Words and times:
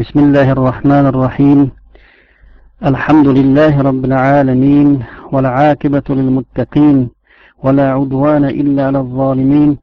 بسم 0.00 0.18
الله 0.18 0.52
الرحمن 0.52 1.06
الرحيم. 1.06 1.70
الحمد 2.90 3.28
لله 3.28 3.82
رب 3.82 4.04
العالمين 4.04 5.04
والعاقبة 5.32 6.02
للمتقين 6.08 7.10
ولا 7.64 7.92
عدوان 7.92 8.44
إلا 8.44 8.86
على 8.86 8.98
الظالمين. 8.98 9.78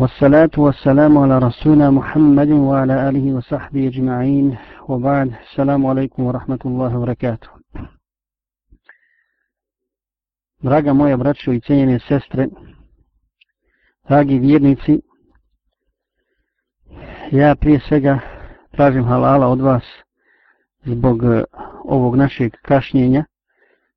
والصلاة 0.00 0.50
والسلام 0.58 1.18
على 1.18 1.38
رسولنا 1.38 1.90
محمد 1.90 2.50
وعلى 2.50 3.08
آله 3.08 3.34
وصحبه 3.36 3.88
أجمعين. 3.88 4.56
وبعد 4.88 5.28
السلام 5.46 5.86
عليكم 5.86 6.22
ورحمة 6.22 6.62
الله 6.64 6.98
وبركاته. 6.98 7.48
Draga 10.62 10.92
moja 10.92 11.16
braćo 11.16 11.52
i 11.52 11.60
cijenjene 11.60 11.98
sestre, 11.98 12.48
dragi 14.08 14.38
vjernici, 14.38 15.00
ja 17.32 17.54
prije 17.54 17.80
svega 17.80 18.35
tražim 18.76 19.04
halala 19.04 19.46
od 19.46 19.60
vas 19.60 19.82
zbog 20.84 21.24
e, 21.24 21.44
ovog 21.84 22.16
našeg 22.16 22.52
kašnjenja. 22.62 23.24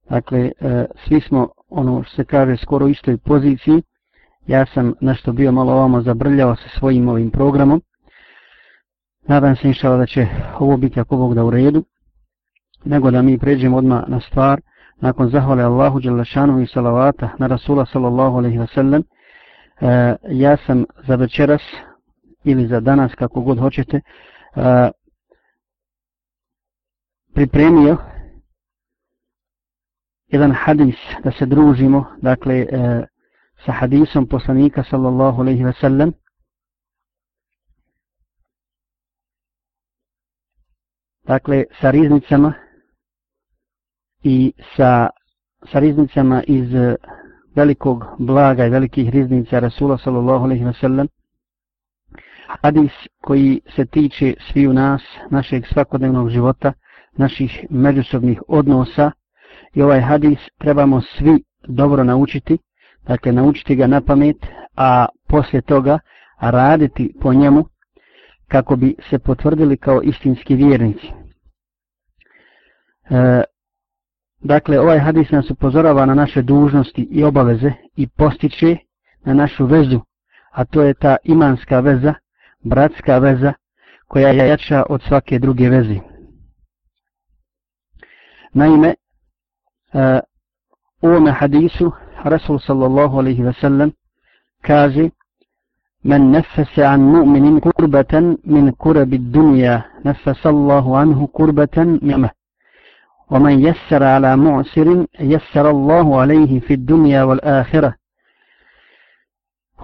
Dakle, 0.09 0.51
e, 0.59 0.85
svi 1.07 1.21
smo, 1.21 1.49
ono 1.69 2.03
što 2.03 2.15
se 2.15 2.23
kaže, 2.25 2.57
skoro 2.57 2.85
u 2.85 2.89
istoj 2.89 3.17
poziciji. 3.17 3.81
Ja 4.47 4.65
sam 4.65 4.93
nešto 5.01 5.31
bio 5.31 5.51
malo 5.51 5.73
ovamo 5.73 6.01
zabrljao 6.01 6.55
sa 6.55 6.79
svojim 6.79 7.09
ovim 7.09 7.31
programom. 7.31 7.81
Nadam 9.27 9.55
se 9.55 9.67
inšala 9.67 9.97
da 9.97 10.05
će 10.05 10.27
ovo 10.59 10.77
biti 10.77 10.99
ako 10.99 11.17
Bog 11.17 11.33
da 11.35 11.43
u 11.43 11.49
redu. 11.49 11.83
Nego 12.85 13.11
da 13.11 13.21
mi 13.21 13.37
pređemo 13.37 13.77
odmah 13.77 14.03
na 14.07 14.19
stvar. 14.19 14.61
Nakon 15.01 15.29
zahvale 15.29 15.63
Allahu 15.63 15.99
Đelešanu 15.99 16.61
i 16.61 16.67
salavata 16.67 17.29
na 17.37 17.47
Rasula 17.47 17.85
sallallahu 17.85 18.37
alaihi 18.37 18.57
ve 18.57 18.67
sellem. 18.67 19.03
Uh, 19.81 19.89
ja 20.29 20.57
sam 20.57 20.85
za 21.07 21.15
večeras 21.15 21.61
ili 22.43 22.67
za 22.67 22.79
danas 22.79 23.15
kako 23.15 23.41
god 23.41 23.59
hoćete 23.59 24.01
uh, 24.55 24.89
pripremio 27.33 27.97
jedan 30.27 30.51
hadis 30.51 30.95
da 31.23 31.31
se 31.31 31.45
družimo 31.45 32.05
dakle 32.21 32.63
uh, 32.63 33.03
sa 33.65 33.71
hadisom 33.71 34.27
poslanika 34.27 34.83
sallallahu 34.83 35.41
alejhi 35.41 35.63
ve 35.63 35.73
sellem. 35.73 36.13
Dakle 41.27 41.65
sa 41.81 41.91
riznicama 41.91 42.53
i 44.23 44.53
sa 44.75 45.09
sa 45.71 45.79
riznicama 45.79 46.43
iz 46.47 46.69
velikog 47.55 48.03
blaga 48.19 48.65
i 48.65 48.69
velikih 48.69 49.09
riznica 49.09 49.59
Rasula 49.59 49.97
sallallahu 49.97 50.43
alejhi 50.43 50.65
ve 50.65 50.73
sellem 50.73 51.07
hadis 52.61 52.91
koji 53.21 53.61
se 53.75 53.85
tiče 53.85 54.33
sviju 54.51 54.73
nas, 54.73 55.01
našeg 55.29 55.63
svakodnevnog 55.73 56.29
života, 56.29 56.73
naših 57.17 57.65
međusobnih 57.69 58.41
odnosa 58.47 59.11
i 59.73 59.81
ovaj 59.81 60.01
hadis 60.01 60.39
trebamo 60.57 61.01
svi 61.01 61.43
dobro 61.67 62.03
naučiti, 62.03 62.57
dakle 63.07 63.31
naučiti 63.31 63.75
ga 63.75 63.87
na 63.87 64.01
pamet, 64.01 64.37
a 64.75 65.05
poslije 65.27 65.61
toga 65.61 65.99
raditi 66.41 67.13
po 67.21 67.33
njemu 67.33 67.65
kako 68.47 68.75
bi 68.75 68.95
se 69.09 69.19
potvrdili 69.19 69.77
kao 69.77 70.01
istinski 70.01 70.55
vjernici. 70.55 71.07
E, 73.09 73.43
dakle, 74.39 74.79
ovaj 74.79 74.99
hadis 74.99 75.31
nas 75.31 75.51
upozorava 75.51 76.05
na 76.05 76.13
naše 76.13 76.41
dužnosti 76.41 77.07
i 77.11 77.23
obaveze 77.23 77.71
i 77.95 78.07
postiče 78.07 78.77
na 79.25 79.33
našu 79.33 79.65
vezu, 79.65 80.01
a 80.51 80.65
to 80.65 80.81
je 80.81 80.93
ta 80.93 81.17
imanska 81.23 81.79
veza 81.79 82.13
bratska 82.63 83.19
veza 83.19 83.53
koja 84.07 84.29
je 84.29 84.47
jača 84.47 84.83
od 84.89 85.01
svake 85.07 85.39
druge 85.39 85.69
veze. 85.69 85.99
Naime, 88.53 88.93
uh, 89.93 90.19
u 91.01 91.07
ovome 91.07 91.31
hadisu 91.31 91.91
Rasul 92.23 92.59
sallallahu 92.59 93.19
alaihi 93.19 93.43
ve 93.43 93.53
sellem 93.53 93.91
kaže 94.61 95.09
Men 96.03 96.31
nefese 96.31 96.85
an 96.85 97.01
mu'minin 97.01 97.59
kurbatan 97.59 98.37
min 98.43 98.71
kurabi 98.71 99.17
dunja 99.17 99.81
nefese 100.03 100.47
Allahu 100.47 100.95
anhu 100.95 101.27
kurbatan 101.27 101.99
mjama. 102.01 102.29
ومن 103.31 103.59
يسر 103.59 104.03
على 104.03 104.37
معسر 104.37 105.05
يسر 105.19 105.69
الله 105.69 106.21
عليه 106.21 106.59
في 106.59 106.73
الدنيا 106.73 107.23
والآخرة 107.23 107.93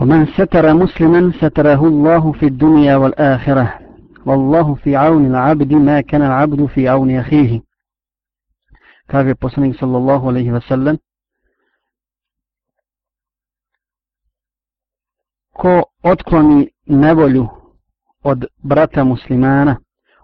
ومن 0.01 0.27
ستر 0.27 0.75
مسلما 0.75 1.33
ستره 1.41 1.87
الله 1.87 2.33
في 2.33 2.47
الدنيا 2.47 2.97
والآخرة 2.97 3.79
والله 4.27 4.75
في 4.75 4.97
عون 4.97 5.27
العبد 5.27 5.73
ما 5.73 6.01
كان 6.01 6.23
العبد 6.23 6.67
في 6.67 6.89
عون 6.89 7.11
أخيه 7.17 7.61
kaže 9.11 9.35
poslanik 9.35 9.75
sallallahu 9.79 10.29
alaihi 10.29 10.53
wa 10.53 10.61
sallam 10.61 10.97
ko 15.53 15.83
otkloni 16.03 16.69
nevolju 16.87 17.49
od 18.25 18.45
brata 18.63 19.05
muslimana 19.05 19.77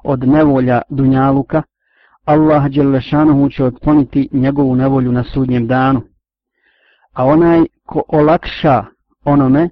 od 0.04 0.28
nevolja 0.28 0.82
dunjaluka 0.90 1.62
Allah 2.24 2.68
Đelešanuhu 2.68 3.50
će 3.50 3.64
otkloniti 3.64 4.28
njegovu 4.32 4.76
nevolju 4.76 5.12
na 5.12 5.24
sudnjem 5.24 5.66
danu 5.66 6.02
a 7.12 7.24
onaj 7.24 7.64
ko 7.86 8.02
olakša 8.08 8.84
onome 9.23 9.69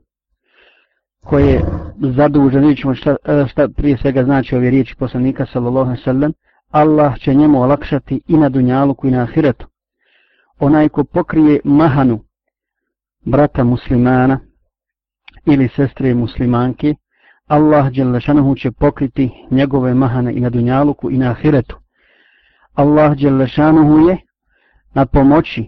koje 1.24 1.52
je 1.52 1.66
zadužen, 2.00 2.62
vidjet 2.62 2.80
ćemo 2.80 2.96
šta, 2.96 3.16
eh, 3.26 3.46
šta 3.48 3.68
prije 3.68 3.98
svega 3.98 4.24
znači 4.24 4.56
ove 4.56 4.70
riječi 4.70 4.96
poslanika 4.96 5.46
sallallahu 5.46 5.96
sallam, 6.04 6.32
Allah 6.70 7.20
će 7.20 7.34
njemu 7.34 7.62
olakšati 7.62 8.22
i 8.28 8.38
na 8.38 8.50
dunjaluku 8.50 9.08
i 9.08 9.12
na 9.12 9.22
ahiretu. 9.22 9.68
Onaj 10.60 10.90
ko 10.90 11.04
pokrije 11.04 11.60
mahanu 11.64 12.20
brata 13.26 13.64
muslimana 13.64 14.40
ili 15.46 15.70
sestre 15.76 16.14
muslimanke, 16.14 16.96
Allah 17.48 17.92
Đelešanuhu 17.92 18.56
će 18.56 18.72
pokriti 18.72 19.30
njegove 19.52 19.94
mahane 19.94 20.34
i 20.34 20.40
na 20.40 20.50
dunjaluku 20.50 21.12
i 21.12 21.18
na 21.18 21.32
ahiretu. 21.32 21.80
Allah 22.74 23.18
Đelešanuhu 23.18 24.10
je 24.10 24.18
na 24.94 25.06
pomoći, 25.06 25.66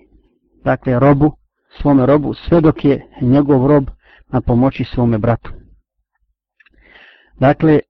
dakle 0.63 0.99
robu, 0.99 1.40
svome 1.81 2.05
robu 2.05 2.33
sve 2.33 2.61
dok 2.61 2.85
je 2.85 3.07
njegov 3.21 3.67
rob 3.67 3.83
na 4.29 4.41
pomoći 4.41 4.83
svome 4.83 5.17
bratu. 5.17 5.51
Dakle, 7.39 7.73
e, 7.73 7.81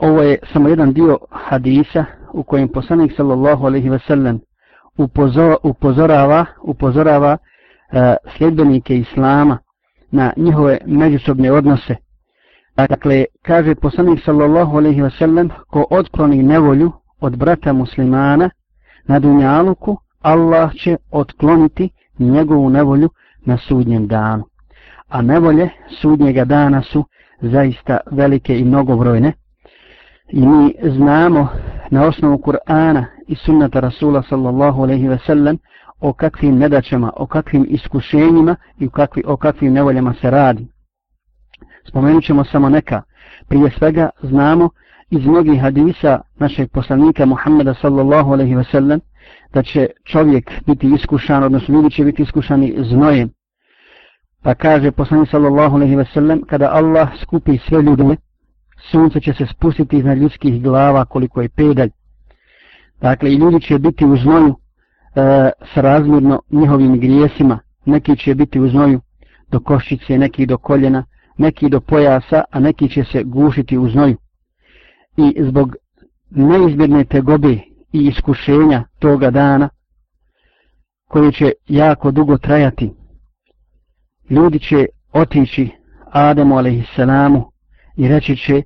ovo 0.00 0.22
je 0.22 0.38
samo 0.52 0.68
jedan 0.68 0.92
dio 0.92 1.18
hadisa 1.30 2.04
u 2.32 2.42
kojem 2.42 2.68
poslanik 2.68 3.12
sallallahu 3.16 3.66
alaihi 3.66 3.88
ve 3.88 3.98
sellem 3.98 4.40
upozorava, 5.62 6.46
upozorava 6.62 7.36
e, 7.92 8.16
sljedbenike 8.36 8.96
Islama 8.96 9.58
na 10.10 10.32
njihove 10.36 10.78
međusobne 10.86 11.52
odnose. 11.52 11.96
Dakle, 12.76 13.24
kaže 13.42 13.74
poslanik 13.74 14.20
sallallahu 14.24 14.76
alaihi 14.76 15.02
ve 15.02 15.10
sellem 15.10 15.50
ko 15.70 15.86
otkloni 15.90 16.42
nevolju 16.42 16.92
od 17.20 17.36
brata 17.36 17.72
muslimana 17.72 18.50
na 19.04 19.18
dunjaluku, 19.18 19.96
Allah 20.20 20.74
će 20.74 20.96
otkloniti 21.10 21.90
njegovu 22.18 22.70
nevolju 22.70 23.08
na 23.46 23.58
sudnjem 23.58 24.06
danu. 24.06 24.44
A 25.08 25.22
nevolje 25.22 25.70
sudnjega 26.00 26.44
dana 26.44 26.82
su 26.82 27.04
zaista 27.40 27.98
velike 28.10 28.58
i 28.58 28.64
mnogobrojne. 28.64 29.32
I 30.28 30.46
mi 30.46 30.74
znamo 30.82 31.48
na 31.90 32.06
osnovu 32.06 32.38
Kur'ana 32.38 33.04
i 33.28 33.34
sunnata 33.34 33.80
Rasula 33.80 34.22
sallallahu 34.22 34.82
alaihi 34.82 35.08
ve 35.08 35.18
sellem 35.26 35.58
o 36.00 36.12
kakvim 36.12 36.58
nedaćama, 36.58 37.12
o 37.16 37.26
kakvim 37.26 37.66
iskušenjima 37.68 38.56
i 38.78 38.86
o, 38.86 38.90
kakvi, 38.90 39.22
o 39.26 39.36
kakvim 39.36 39.72
nevoljama 39.72 40.14
se 40.20 40.30
radi. 40.30 40.66
Spomenut 41.88 42.24
ćemo 42.24 42.44
samo 42.44 42.68
neka. 42.68 43.02
Prije 43.48 43.70
svega 43.78 44.10
znamo 44.22 44.70
iz 45.10 45.26
mnogih 45.26 45.60
hadisa 45.60 46.20
našeg 46.38 46.70
poslanika 46.70 47.26
Muhammeda 47.26 47.74
sallallahu 47.74 48.32
alaihi 48.32 48.54
ve 48.54 48.64
sellem 48.64 49.00
da 49.54 49.62
će 49.62 49.86
čovjek 50.04 50.52
biti 50.66 50.90
iskušan, 50.94 51.44
odnosno 51.44 51.74
ljudi 51.74 51.90
će 51.90 52.04
biti 52.04 52.22
iskušani 52.22 52.74
znojem. 52.78 53.30
Pa 54.42 54.54
kaže 54.54 54.90
poslanik 54.90 55.30
sallallahu 55.30 55.76
alejhi 55.76 55.96
ve 55.96 56.04
sellem 56.14 56.42
kada 56.42 56.70
Allah 56.72 57.08
skupi 57.22 57.58
sve 57.68 57.82
ljude, 57.82 58.16
sunce 58.90 59.20
će 59.20 59.32
se 59.32 59.46
spustiti 59.46 59.96
iznad 59.96 60.18
ljudskih 60.18 60.62
glava 60.62 61.04
koliko 61.04 61.42
je 61.42 61.48
pedalj. 61.48 61.90
Dakle, 63.00 63.32
i 63.32 63.36
ljudi 63.36 63.60
će 63.60 63.78
biti 63.78 64.04
u 64.04 64.16
znoju 64.16 64.54
e, 64.54 65.50
s 65.74 65.76
razmjerno 65.76 66.42
njihovim 66.50 67.00
grijesima. 67.00 67.58
Neki 67.84 68.16
će 68.16 68.34
biti 68.34 68.60
u 68.60 68.68
znoju 68.68 69.00
do 69.50 69.60
koščice, 69.60 70.18
neki 70.18 70.46
do 70.46 70.58
koljena, 70.58 71.04
neki 71.38 71.68
do 71.68 71.80
pojasa, 71.80 72.44
a 72.50 72.60
neki 72.60 72.88
će 72.88 73.04
se 73.04 73.22
gušiti 73.22 73.78
u 73.78 73.88
znoju. 73.88 74.16
I 75.16 75.44
zbog 75.44 75.76
neizmjerne 76.30 77.04
tegobe 77.04 77.58
i 77.92 78.06
iskušenja 78.06 78.84
toga 78.98 79.30
dana 79.30 79.68
koji 81.08 81.32
će 81.32 81.52
jako 81.68 82.10
dugo 82.10 82.38
trajati. 82.38 82.92
Ljudi 84.30 84.58
će 84.58 84.86
otići 85.12 85.70
Ademu 86.10 86.58
a.s. 86.58 86.98
i 87.96 88.08
reći 88.08 88.36
će 88.36 88.62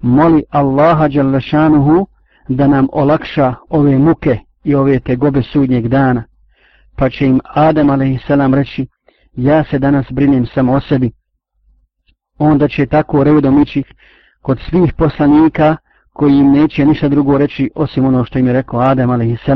moli 0.00 0.44
Allaha 0.50 1.08
Đalešanuhu 1.08 2.06
da 2.48 2.66
nam 2.66 2.88
olakša 2.92 3.54
ove 3.68 3.98
muke 3.98 4.38
i 4.64 4.74
ove 4.74 5.00
tegobe 5.00 5.42
sudnjeg 5.42 5.88
dana. 5.88 6.24
Pa 6.96 7.10
će 7.10 7.26
im 7.26 7.40
Adem 7.44 7.90
a.s. 7.90 8.54
reći, 8.54 8.86
ja 9.32 9.64
se 9.64 9.78
danas 9.78 10.06
brinem 10.10 10.46
samo 10.46 10.72
o 10.72 10.80
sebi. 10.80 11.10
Onda 12.38 12.68
će 12.68 12.86
tako 12.86 13.24
redom 13.24 13.62
ići 13.62 13.82
kod 14.42 14.58
svih 14.70 14.92
poslanika 14.92 15.76
koji 16.16 16.32
im 16.32 16.52
neće 16.52 16.86
ništa 16.86 17.08
drugo 17.08 17.38
reći 17.38 17.70
osim 17.74 18.04
ono 18.04 18.24
što 18.24 18.38
im 18.38 18.46
je 18.46 18.52
rekao 18.52 18.80
Adam 18.80 19.10
a.s. 19.10 19.48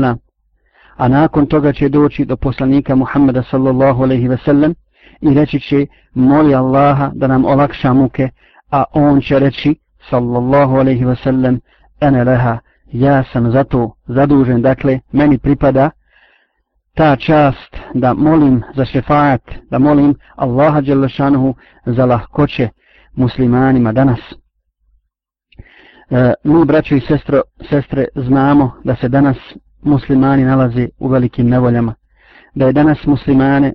A 0.97 1.07
nakon 1.07 1.45
toga 1.45 1.73
će 1.73 1.89
doći 1.89 2.25
do 2.25 2.37
poslanika 2.37 2.95
Muhammeda 2.95 3.43
sallallahu 3.43 4.03
alaihi 4.03 4.27
ve 4.27 4.37
sellem 4.45 4.75
i 5.21 5.33
reći 5.33 5.59
će 5.59 5.87
moli 6.13 6.55
Allaha 6.55 7.11
da 7.13 7.27
nam 7.27 7.45
olakša 7.45 7.93
muke, 7.93 8.29
a 8.71 8.83
on 8.93 9.21
će 9.21 9.39
reći 9.39 9.75
sallallahu 10.09 10.75
alaihi 10.75 11.05
ve 11.05 11.15
sellem 11.15 11.59
ene 12.01 12.23
leha, 12.23 12.57
ja 12.91 13.23
sam 13.23 13.51
zato 13.51 13.95
zadužen, 14.07 14.61
dakle 14.61 14.99
meni 15.11 15.37
pripada 15.37 15.89
ta 16.95 17.15
čast 17.15 17.77
da 17.93 18.13
molim 18.13 18.63
za 18.75 18.85
šefaat, 18.85 19.41
da 19.69 19.79
molim 19.79 20.15
Allaha 20.35 20.81
Đelešanuhu 20.81 21.55
za 21.85 22.05
lahkoće 22.05 22.69
muslimanima 23.15 23.91
danas. 23.91 24.19
E, 26.11 26.33
mi, 26.43 26.65
braćo 26.65 26.95
i 26.95 27.01
sestro, 27.01 27.41
sestre, 27.69 28.05
znamo 28.15 28.71
da 28.83 28.95
se 28.95 29.09
danas 29.09 29.37
muslimani 29.81 30.43
nalaze 30.45 30.87
u 30.99 31.07
velikim 31.07 31.49
nevoljama. 31.49 31.93
Da 32.55 32.65
je 32.65 32.73
danas 32.73 33.05
muslimane 33.05 33.73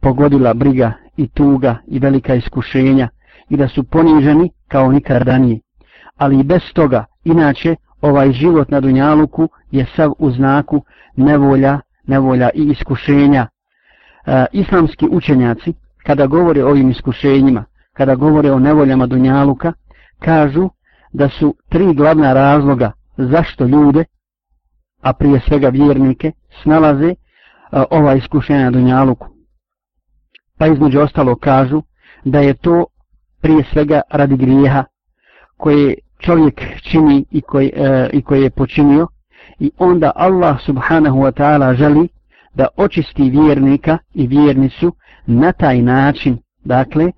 pogodila 0.00 0.54
briga 0.54 0.92
i 1.16 1.28
tuga 1.28 1.76
i 1.86 1.98
velika 1.98 2.34
iskušenja 2.34 3.08
i 3.48 3.56
da 3.56 3.68
su 3.68 3.84
poniženi 3.84 4.50
kao 4.68 4.92
nikad 4.92 5.22
ranije. 5.22 5.60
Ali 6.16 6.40
i 6.40 6.44
bez 6.44 6.62
toga, 6.74 7.04
inače, 7.24 7.76
ovaj 8.00 8.32
život 8.32 8.70
na 8.70 8.80
Dunjaluku 8.80 9.48
je 9.70 9.86
sav 9.96 10.12
u 10.18 10.30
znaku 10.30 10.82
nevolja, 11.16 11.80
nevolja 12.06 12.50
i 12.54 12.62
iskušenja. 12.70 13.46
E, 14.26 14.44
islamski 14.52 15.08
učenjaci, 15.10 15.72
kada 16.06 16.26
govore 16.26 16.64
o 16.64 16.68
ovim 16.68 16.90
iskušenjima, 16.90 17.64
kada 17.92 18.14
govore 18.14 18.52
o 18.52 18.58
nevoljama 18.58 19.06
Dunjaluka, 19.06 19.72
kažu 20.18 20.70
da 21.12 21.28
su 21.28 21.54
tri 21.68 21.94
glavna 21.94 22.32
razloga 22.32 22.92
zašto 23.16 23.64
ljude, 23.64 24.04
a 25.00 25.12
prije 25.12 25.40
svega 25.48 25.68
vjernike, 25.68 26.32
snalaze 26.62 27.08
e, 27.08 27.14
ova 27.90 28.14
iskušenja 28.14 28.64
na 28.64 28.70
Dunjaluku. 28.70 29.28
Pa 30.58 30.66
između 30.66 31.00
ostalo 31.00 31.36
kažu 31.36 31.82
da 32.24 32.40
je 32.40 32.54
to 32.54 32.84
prije 33.40 33.64
svega 33.72 34.00
radi 34.10 34.36
grijeha 34.36 34.84
koje 35.56 35.94
čovjek 36.18 36.60
čini 36.90 37.24
i 37.30 37.40
koji, 37.40 37.72
e, 37.74 38.10
i 38.12 38.22
koji 38.22 38.42
je 38.42 38.50
počinio 38.50 39.06
i 39.58 39.70
onda 39.78 40.12
Allah 40.14 40.60
subhanahu 40.66 41.18
wa 41.18 41.32
ta'ala 41.32 41.76
želi 41.76 42.08
da 42.54 42.66
očisti 42.76 43.30
vjernika 43.30 43.98
i 44.14 44.26
vjernicu 44.26 44.92
na 45.26 45.52
taj 45.52 45.82
način, 45.82 46.38
dakle, 46.64 47.12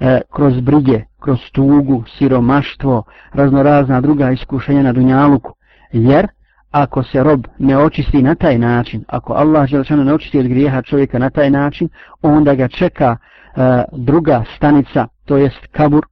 e, 0.00 0.20
kroz 0.34 0.60
brige, 0.60 1.04
kroz 1.26 1.50
tugu, 1.52 2.04
siromaštvo, 2.18 3.02
raznorazna 3.32 4.00
druga 4.00 4.30
iskušenja 4.30 4.82
na 4.82 4.92
dunjaluku, 4.92 5.52
jer 5.92 6.26
ako 6.70 7.02
se 7.02 7.22
rob 7.22 7.46
ne 7.58 7.78
očisti 7.78 8.22
na 8.22 8.34
taj 8.34 8.58
način, 8.58 9.04
ako 9.08 9.32
Allah 9.32 9.66
želčano 9.68 10.04
ne 10.04 10.14
očisti 10.14 10.38
od 10.38 10.48
grijeha 10.48 10.82
čovjeka 10.82 11.18
na 11.18 11.30
taj 11.30 11.50
način, 11.50 11.88
onda 12.22 12.54
ga 12.54 12.68
čeka 12.68 13.16
e, 13.16 13.84
druga 13.92 14.44
stanica, 14.56 15.06
to 15.24 15.36
jest 15.36 15.66
kabur, 15.72 16.06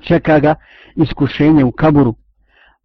čeka 0.00 0.38
ga 0.38 0.54
iskušenje 0.96 1.64
u 1.64 1.72
kaburu. 1.72 2.14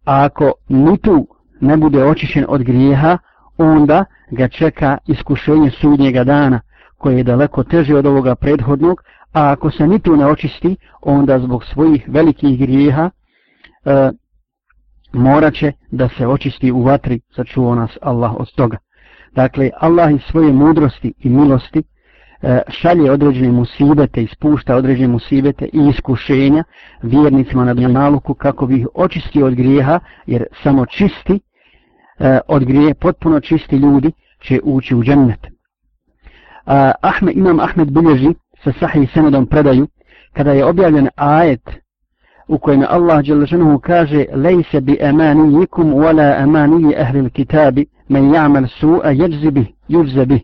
A 0.04 0.24
ako 0.24 0.52
ni 0.68 0.98
tu 0.98 1.28
ne 1.60 1.76
bude 1.76 2.04
očišćen 2.04 2.44
od 2.48 2.62
grijeha, 2.62 3.18
onda 3.58 4.04
ga 4.30 4.48
čeka 4.48 4.98
iskušenje 5.06 5.70
sudnjega 5.70 6.24
dana, 6.24 6.60
koje 6.98 7.16
je 7.16 7.24
daleko 7.24 7.64
teže 7.64 7.96
od 7.96 8.06
ovoga 8.06 8.34
prethodnog, 8.34 9.02
a 9.36 9.50
ako 9.52 9.70
se 9.70 9.86
ni 9.86 9.98
tu 9.98 10.16
ne 10.16 10.26
očisti, 10.26 10.76
onda 11.02 11.38
zbog 11.38 11.64
svojih 11.64 12.04
velikih 12.08 12.58
grijeha 12.58 13.10
e, 13.84 14.10
morat 15.12 15.54
će 15.54 15.72
da 15.90 16.08
se 16.08 16.26
očisti 16.26 16.72
u 16.72 16.82
vatri, 16.82 17.20
sačuo 17.36 17.74
nas 17.74 17.90
Allah 18.02 18.34
od 18.38 18.54
toga. 18.54 18.76
Dakle, 19.34 19.70
Allah 19.80 20.12
iz 20.12 20.20
svoje 20.30 20.52
mudrosti 20.52 21.12
i 21.18 21.28
milosti 21.28 21.82
E, 22.42 22.60
šalje 22.68 23.10
određene 23.10 23.52
musibete, 23.52 24.22
ispušta 24.22 24.76
određene 24.76 25.08
musibete 25.08 25.64
i 25.64 25.88
iskušenja 25.88 26.64
vjernicima 27.02 27.64
na 27.64 27.74
dunjaluku 27.74 28.34
kako 28.34 28.66
bi 28.66 28.76
ih 28.76 28.86
očistio 28.94 29.46
od 29.46 29.54
grijeha, 29.54 30.00
jer 30.26 30.44
samo 30.62 30.86
čisti 30.86 31.40
e, 32.18 32.38
od 32.48 32.64
grije, 32.64 32.94
potpuno 32.94 33.40
čisti 33.40 33.76
ljudi 33.76 34.12
će 34.40 34.60
ući 34.64 34.94
u 34.94 35.02
džennet. 35.02 35.46
Ahmed, 37.02 37.36
imam 37.36 37.60
Ahmed 37.60 37.90
bilježi 37.90 38.34
sa 38.66 38.72
sahih 38.80 39.10
senedom 39.14 39.46
predaju, 39.46 39.86
kada 40.32 40.52
je 40.52 40.64
objavljen 40.64 41.08
ajet 41.16 41.70
u 42.48 42.58
kojem 42.58 42.84
Allah 42.88 43.24
Đelešanuhu 43.24 43.78
kaže 43.78 44.24
lejse 44.34 44.80
bi 44.80 44.96
emanijikum 45.00 45.94
wala 45.94 46.42
emaniji 46.42 46.94
ehlil 46.96 47.30
kitabi 47.30 47.86
men 48.08 48.32
ja'mal 48.32 48.66
su'a 48.80 49.10
jeđzi 49.10 49.50
bih, 49.50 49.66
juđze 49.88 50.26
bih. 50.26 50.42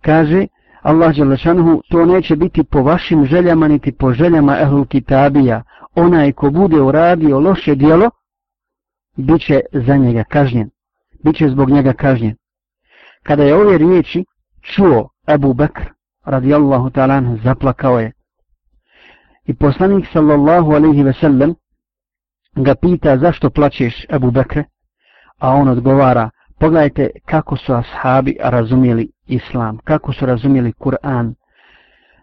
Kaže, 0.00 0.46
Allah 0.82 1.14
Đelešanuhu, 1.14 1.82
to 1.90 2.04
neće 2.04 2.36
biti 2.36 2.64
po 2.64 2.82
vašim 2.82 3.24
željama 3.24 3.68
niti 3.68 3.92
po 3.92 4.12
željama 4.12 4.60
Ehlul 4.60 4.86
Kitabija. 4.86 5.62
Onaj 5.94 6.32
ko 6.32 6.50
bude 6.50 6.80
uradio 6.80 7.38
loše 7.38 7.74
dijelo, 7.74 8.10
bit 9.16 9.46
će 9.46 9.60
za 9.72 9.96
njega 9.96 10.24
kažnjen. 10.24 10.70
Biće 11.24 11.48
zbog 11.48 11.70
njega 11.70 11.92
kažnjen. 11.92 12.36
Kada 13.22 13.42
je 13.42 13.54
ove 13.54 13.78
riječi 13.78 14.24
čuo 14.62 15.08
Abu 15.26 15.54
Bekr, 15.54 15.95
radijallahu 16.26 16.90
ta'ala, 16.90 17.36
zaplakao 17.44 18.00
je. 18.00 18.12
I 19.44 19.54
poslanik 19.54 20.06
sallallahu 20.12 20.72
alaihi 20.72 21.02
ve 21.02 21.12
sellem 21.12 21.54
ga 22.56 22.74
pita 22.74 23.16
zašto 23.16 23.50
plaćeš 23.50 24.06
Ebu 24.10 24.30
Bekre, 24.30 24.64
a 25.38 25.50
on 25.50 25.68
odgovara, 25.68 26.30
pogledajte 26.60 27.10
kako 27.26 27.56
su 27.56 27.74
ashabi 27.74 28.36
razumjeli 28.40 29.10
islam, 29.26 29.78
kako 29.84 30.12
su 30.12 30.26
razumjeli 30.26 30.72
Kur'an. 30.72 31.34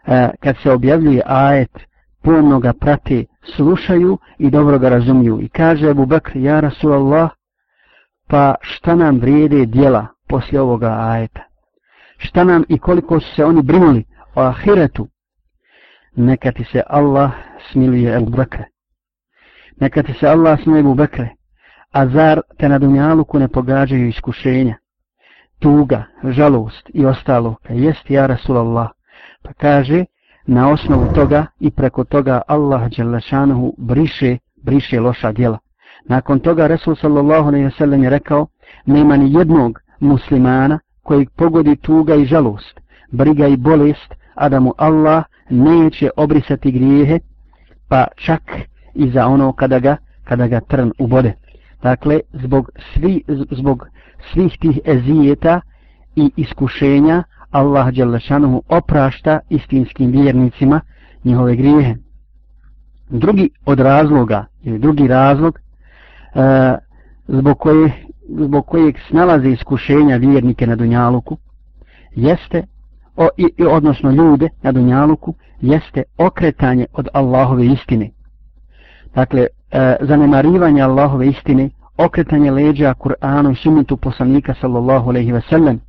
E, 0.08 0.30
kad 0.40 0.56
se 0.64 0.72
objavljuje 0.72 1.22
ajet, 1.26 1.80
pomno 2.24 2.60
ga 2.60 2.74
prate, 2.74 3.26
slušaju 3.56 4.18
i 4.38 4.50
dobro 4.50 4.80
ga 4.80 4.90
razumiju. 4.90 5.40
I 5.42 5.50
kaže 5.50 5.90
Abu 5.90 6.06
Bekr, 6.06 6.38
ja 6.38 6.60
Rasulallah, 6.60 7.30
pa 8.28 8.56
šta 8.62 8.96
nam 8.96 9.20
vrijede 9.20 9.66
dijela 9.66 10.08
poslije 10.28 10.62
ovoga 10.62 10.98
ajeta? 11.00 11.53
Šta 12.18 12.44
nam 12.44 12.64
i 12.70 12.80
koliko 12.80 13.20
su 13.20 13.36
se 13.36 13.46
oni 13.46 13.62
brinuli 13.62 14.04
o 14.36 14.42
ahiretu? 14.42 15.08
Neka 16.16 16.52
ti 16.52 16.64
se 16.64 16.82
Allah 16.88 17.32
smiluje 17.72 18.16
Ebu 18.16 18.30
Bekre. 18.30 18.66
Neka 19.82 20.04
ti 20.04 20.14
se 20.14 20.28
Allah 20.28 20.60
smiluje 20.64 20.80
Ebu 20.80 20.96
Bekre. 20.96 21.30
A 21.92 22.08
zar 22.08 22.42
te 22.58 22.70
na 22.70 22.80
dunjaluku 22.80 23.40
ne 23.40 23.48
pogađaju 23.48 24.08
iskušenja? 24.08 24.76
tuga, 25.64 26.04
žalost 26.24 26.90
i 26.94 27.06
ostalo, 27.06 27.56
ka 27.64 27.74
jest 27.74 28.10
ja 28.10 28.26
Rasulallah. 28.28 28.90
Pa 29.44 29.54
kaže, 29.54 30.06
na 30.48 30.70
osnovu 30.70 31.14
toga 31.16 31.46
i 31.60 31.72
preko 31.72 32.04
toga 32.04 32.42
Allah 32.48 32.90
Đelešanuhu 32.90 33.74
briše, 33.78 34.38
briše 34.64 35.00
loša 35.00 35.32
djela. 35.32 35.58
Nakon 36.06 36.40
toga 36.40 36.68
Rasul 36.68 36.96
sallallahu 36.96 37.48
alaihi 37.48 37.66
wasallam 37.66 38.04
je 38.04 38.10
rekao, 38.10 38.48
nema 38.86 39.18
ni 39.18 39.34
jednog 39.34 39.80
muslimana 40.00 40.80
kojeg 41.04 41.30
pogodi 41.30 41.76
tuga 41.76 42.16
i 42.16 42.26
žalost, 42.26 42.80
briga 43.12 43.48
i 43.48 43.58
bolest, 43.58 44.16
a 44.36 44.50
da 44.50 44.60
mu 44.60 44.74
Allah 44.78 45.24
neće 45.50 46.10
obrisati 46.18 46.72
grijehe, 46.72 47.20
pa 47.90 48.08
čak 48.16 48.42
i 48.94 49.10
za 49.10 49.28
ono 49.28 49.54
kada 49.54 49.80
ga, 49.80 49.98
kada 50.24 50.48
ga 50.48 50.60
trn 50.60 50.92
ubode. 51.00 51.34
Dakle, 51.84 52.20
zbog, 52.34 52.70
svi, 52.94 53.24
zbog 53.52 53.88
svih 54.34 54.58
tih 54.60 54.80
ezijeta 54.86 55.62
i 56.16 56.32
iskušenja 56.36 57.24
Allah 57.52 57.94
Đalešanuhu 57.94 58.64
oprašta 58.70 59.40
istinskim 59.50 60.12
vjernicima 60.12 60.82
njihove 61.24 61.56
grijehe. 61.56 61.96
Drugi 63.10 63.50
od 63.66 63.80
razloga, 63.80 64.46
ili 64.64 64.80
drugi 64.80 65.08
razlog, 65.08 65.60
e, 66.36 66.76
zbog, 67.28 67.58
koje, 67.58 68.03
zbog 68.30 68.66
kojeg 68.66 68.96
snalaze 69.10 69.50
iskušenja 69.50 70.18
vjernike 70.18 70.68
na 70.68 70.76
Dunjaluku, 70.76 71.38
jeste, 72.16 72.64
o, 73.16 73.28
i, 73.38 73.50
i, 73.58 73.66
odnosno 73.66 74.12
ljude 74.12 74.50
na 74.62 74.72
Dunjaluku, 74.72 75.34
jeste 75.62 76.04
okretanje 76.18 76.86
od 76.94 77.08
Allahove 77.14 77.66
istine. 77.66 78.10
Dakle, 79.16 79.48
e, 79.72 79.96
zanemarivanje 80.02 80.82
Allahove 80.82 81.28
istine, 81.28 81.70
okretanje 81.98 82.52
leđa 82.52 82.94
Kur'anu 82.94 83.52
i 83.52 83.56
sunnetu 83.56 83.98
poslanika 83.98 84.54
sallallahu 84.62 85.10
alejhi 85.10 85.32
ve 85.32 85.42
sellem 85.50 85.80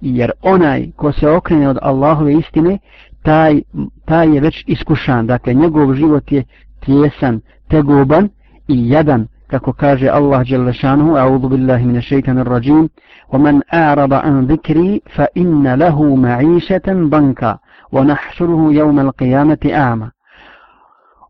jer 0.00 0.32
onaj 0.42 0.90
ko 0.96 1.12
se 1.12 1.30
okrene 1.30 1.68
od 1.68 1.78
Allahove 1.82 2.34
istine 2.34 2.78
taj, 3.22 3.62
taj 4.04 4.34
je 4.34 4.40
već 4.40 4.64
iskušan 4.66 5.26
dakle 5.26 5.54
njegov 5.54 5.94
život 5.94 6.32
je 6.32 6.44
tjesan 6.80 7.40
tegoban 7.68 8.28
i 8.68 8.88
jadan 8.88 9.26
kako 9.50 9.72
kaže 9.72 10.08
Allah 10.08 10.44
dželle 10.44 10.72
šanehu 10.72 11.16
a'udhu 11.16 11.48
billahi 11.48 11.86
minash 11.86 12.08
shaitanir 12.08 12.46
rajim 12.46 12.88
wa 13.32 13.38
man 13.38 13.62
a'rada 13.72 14.20
an 14.24 14.46
dhikri 14.46 15.00
fa 15.16 15.26
inna 15.34 15.76
lahu 15.76 16.16
ma'ishatan 16.16 17.08
banka 17.08 17.58
wa 17.92 18.04
nahshuruhu 18.04 18.72
yawm 18.72 18.98
al-qiyamati 18.98 19.72
a'ma. 19.72 20.10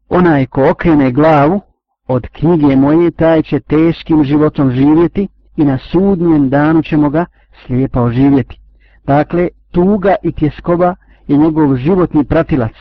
Onaj 0.08 0.46
ko 0.46 0.70
okrene 0.70 1.10
glavu 1.10 1.60
od 2.08 2.28
knjige 2.28 2.76
moje 2.76 3.10
taj 3.10 3.42
će 3.42 3.60
teškim 3.60 4.24
životom 4.24 4.70
živjeti 4.70 5.28
i 5.56 5.64
na 5.64 5.78
sudnjem 5.78 6.50
danu 6.50 6.82
ćemo 6.82 7.10
ga 7.10 7.26
slijepa 7.66 8.02
oživjeti. 8.02 8.60
Dakle 9.06 9.48
tuga 9.72 10.14
i 10.22 10.32
tjeskoba 10.32 10.94
je 11.28 11.36
njegov 11.36 11.76
životni 11.76 12.24
pratilac 12.24 12.72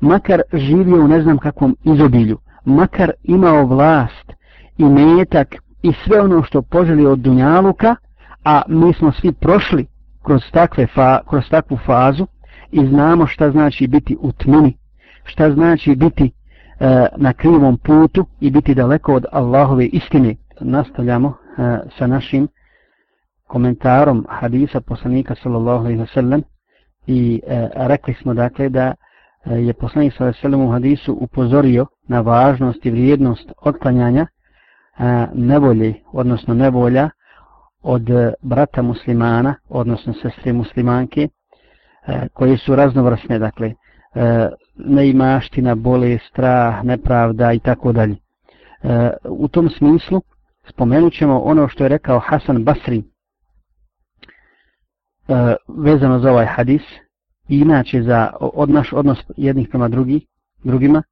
makar 0.00 0.42
živio 0.52 1.04
u 1.04 1.08
ne 1.08 1.22
znam 1.22 1.38
kakvom 1.38 1.76
izobilju 1.84 2.38
makar 2.66 3.10
imao 3.22 3.66
vlast 3.66 4.32
i 4.78 4.84
metak 4.84 5.54
i 5.82 5.92
sve 6.04 6.20
ono 6.20 6.42
što 6.42 6.62
poželi 6.62 7.06
od 7.06 7.18
Dunjaluka, 7.18 7.96
a 8.44 8.62
mi 8.68 8.92
smo 8.92 9.12
svi 9.12 9.32
prošli 9.32 9.86
kroz, 10.22 10.42
takve 10.52 10.86
fa, 10.86 11.20
kroz 11.28 11.44
takvu 11.50 11.78
fazu 11.86 12.26
i 12.72 12.86
znamo 12.86 13.26
šta 13.26 13.50
znači 13.50 13.86
biti 13.86 14.16
u 14.20 14.32
tmini, 14.32 14.76
šta 15.24 15.50
znači 15.50 15.94
biti 15.96 16.24
e, 16.80 17.06
na 17.16 17.32
krivom 17.32 17.78
putu 17.78 18.26
i 18.40 18.50
biti 18.50 18.74
daleko 18.74 19.14
od 19.14 19.24
Allahove 19.32 19.84
istine. 19.84 20.36
Nastavljamo 20.60 21.28
e, 21.28 21.78
sa 21.98 22.06
našim 22.06 22.48
komentarom 23.46 24.26
hadisa 24.28 24.80
poslanika 24.80 25.34
sallallahu 25.42 25.84
alaihi 25.84 26.00
wa 26.00 26.14
sallam 26.14 26.42
i 27.06 27.40
e, 27.46 27.68
rekli 27.74 28.14
smo 28.14 28.34
dakle 28.34 28.68
da 28.68 28.94
e, 29.44 29.54
je 29.54 29.72
poslanik 29.72 30.12
sallallahu 30.12 30.30
alaihi 30.30 30.38
wa 30.38 30.42
sallam 30.42 30.60
u 30.60 30.72
hadisu 30.72 31.16
upozorio 31.20 31.86
na 32.08 32.20
važnost 32.20 32.86
i 32.86 32.90
vrijednost 32.90 33.52
otklanjanja 33.62 34.26
e, 34.26 35.26
nevolje, 35.34 35.94
odnosno 36.12 36.54
nevolja 36.54 37.10
od 37.82 38.10
e, 38.10 38.32
brata 38.42 38.82
muslimana, 38.82 39.54
odnosno 39.68 40.12
sestre 40.12 40.52
muslimanke, 40.52 41.28
e, 42.06 42.28
koje 42.32 42.58
su 42.58 42.76
raznovrsne, 42.76 43.38
dakle, 43.38 43.74
neimaština, 44.76 45.74
bole, 45.74 46.18
strah, 46.28 46.84
nepravda 46.84 47.52
i 47.52 47.58
tako 47.58 47.92
dalje. 47.92 48.16
U 49.24 49.48
tom 49.48 49.68
smislu 49.70 50.20
spomenut 50.68 51.12
ćemo 51.12 51.40
ono 51.40 51.68
što 51.68 51.84
je 51.84 51.88
rekao 51.88 52.18
Hasan 52.18 52.64
Basri 52.64 53.02
vezano 55.68 56.18
za 56.18 56.30
ovaj 56.30 56.46
hadis 56.46 56.82
i 57.48 57.58
inače 57.58 58.02
za 58.02 58.30
odnaš 58.40 58.92
odnos 58.92 59.18
jednih 59.36 59.68
prema 59.68 59.88
drugi, 59.88 60.26
drugima, 60.64 61.02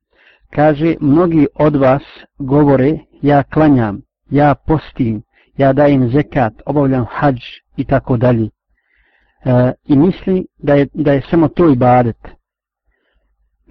kaže, 0.55 0.95
mnogi 1.01 1.47
od 1.55 1.77
vas 1.77 2.03
govore, 2.39 2.99
ja 3.23 3.43
klanjam, 3.43 4.01
ja 4.31 4.55
postim, 4.67 5.23
ja 5.57 5.73
dajem 5.73 6.09
zekat, 6.09 6.53
obavljam 6.67 7.07
hađ 7.11 7.41
i 7.77 7.85
tako 7.85 8.17
dalje. 8.17 8.49
E, 9.45 9.73
I 9.85 9.97
misli 9.97 10.47
da 10.59 10.75
je, 10.75 10.89
da 10.95 11.13
je 11.13 11.23
samo 11.31 11.49
to 11.49 11.71
ibadet. 11.71 12.29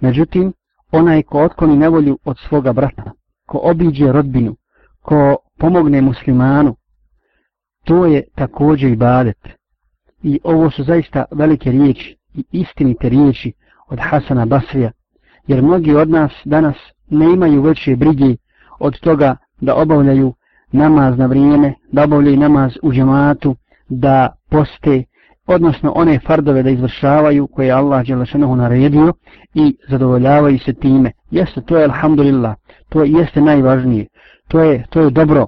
Međutim, 0.00 0.52
onaj 0.92 1.22
ko 1.22 1.42
otkloni 1.42 1.76
nevolju 1.76 2.18
od 2.24 2.38
svoga 2.48 2.72
brata, 2.72 3.12
ko 3.46 3.60
obiđe 3.62 4.12
rodbinu, 4.12 4.56
ko 5.02 5.36
pomogne 5.58 6.00
muslimanu, 6.00 6.76
to 7.84 8.06
je 8.06 8.24
također 8.34 8.92
ibadet. 8.92 9.48
I 10.22 10.40
ovo 10.44 10.70
su 10.70 10.84
zaista 10.84 11.24
velike 11.30 11.70
riječi 11.70 12.16
i 12.34 12.44
istinite 12.50 13.08
riječi 13.08 13.52
od 13.88 13.98
Hasana 14.02 14.46
Basrija, 14.46 14.90
jer 15.46 15.62
mnogi 15.62 15.94
od 15.94 16.10
nas 16.10 16.32
danas 16.44 16.76
ne 17.10 17.32
imaju 17.32 17.62
veće 17.62 17.96
brige 17.96 18.36
od 18.78 19.00
toga 19.00 19.36
da 19.60 19.74
obavljaju 19.74 20.34
namaz 20.72 21.18
na 21.18 21.26
vrijeme, 21.26 21.74
da 21.92 22.04
obavljaju 22.04 22.36
namaz 22.36 22.72
u 22.82 22.92
džematu, 22.92 23.56
da 23.88 24.28
poste, 24.50 25.04
odnosno 25.46 25.92
one 25.96 26.18
fardove 26.26 26.62
da 26.62 26.70
izvršavaju 26.70 27.46
koje 27.46 27.66
je 27.66 27.72
Allah 27.72 28.06
Đelešanohu 28.06 28.56
naredio 28.56 29.12
i 29.54 29.76
zadovoljavaju 29.88 30.58
se 30.58 30.72
time. 30.72 31.10
Jeste, 31.30 31.60
to 31.60 31.76
je 31.78 31.84
alhamdulillah, 31.84 32.54
to 32.88 33.04
jeste 33.04 33.40
najvažnije, 33.40 34.06
to 34.48 34.60
je, 34.60 34.86
to 34.90 35.00
je 35.00 35.10
dobro, 35.10 35.46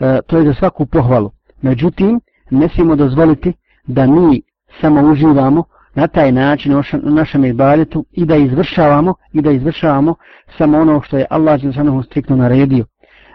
e, 0.00 0.18
to 0.26 0.38
je 0.38 0.44
za 0.44 0.54
svaku 0.54 0.86
pohvalu. 0.86 1.30
Međutim, 1.62 2.20
ne 2.50 2.68
smijemo 2.68 2.96
dozvoliti 2.96 3.52
da 3.86 4.06
mi 4.06 4.42
samo 4.80 5.10
uživamo 5.12 5.64
na 5.96 6.06
taj 6.06 6.32
način 6.32 6.74
u 6.74 7.10
našem 7.10 7.44
ibadetu 7.44 8.04
i 8.12 8.26
da 8.26 8.36
izvršavamo 8.36 9.14
i 9.32 9.42
da 9.42 9.50
izvršavamo 9.50 10.14
samo 10.58 10.78
ono 10.78 11.02
što 11.02 11.18
je 11.18 11.26
Allah 11.30 11.60
dželle 11.60 12.02
striktno 12.02 12.36
naredio. 12.36 12.84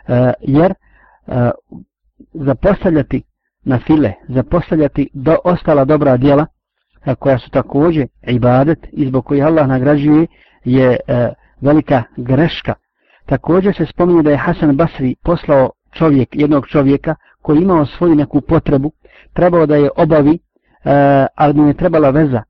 E, 0.08 0.34
jer 0.42 0.72
e, 0.72 0.76
zapostavljati 2.34 3.24
na 3.64 3.80
file, 3.80 4.14
zapostavljati 4.28 5.10
do 5.14 5.38
ostala 5.44 5.86
dobra 5.86 6.18
djela 6.18 6.46
e, 7.06 7.16
koja 7.16 7.40
su 7.40 7.50
također 7.50 8.08
ibadet 8.28 8.80
i 8.92 9.06
zbog 9.06 9.26
koji 9.26 9.42
Allah 9.42 9.68
nagrađuje 9.68 10.28
je 10.64 10.98
e, 11.08 11.30
velika 11.62 12.04
greška. 12.18 12.74
Također 13.26 13.76
se 13.76 13.86
spominje 13.86 14.24
da 14.24 14.32
je 14.32 14.38
Hasan 14.38 14.76
Basri 14.76 15.16
poslao 15.24 15.72
čovjek, 15.94 16.30
jednog 16.32 16.68
čovjeka 16.68 17.16
koji 17.42 17.62
imao 17.62 17.86
svoju 17.86 18.16
neku 18.16 18.42
potrebu, 18.42 18.92
trebao 19.34 19.66
da 19.66 19.76
je 19.76 19.90
obavi, 19.98 20.34
e, 20.34 20.40
ali 21.36 21.54
mu 21.54 21.68
je 21.68 21.74
trebala 21.74 22.10
veza 22.10 22.44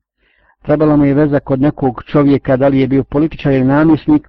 trebala 0.62 0.96
mu 0.96 1.04
je 1.04 1.14
veza 1.14 1.40
kod 1.40 1.60
nekog 1.60 2.02
čovjeka, 2.06 2.56
da 2.56 2.68
li 2.68 2.80
je 2.80 2.88
bio 2.88 3.04
političar 3.04 3.52
ili 3.52 3.64
namisnik, 3.64 4.28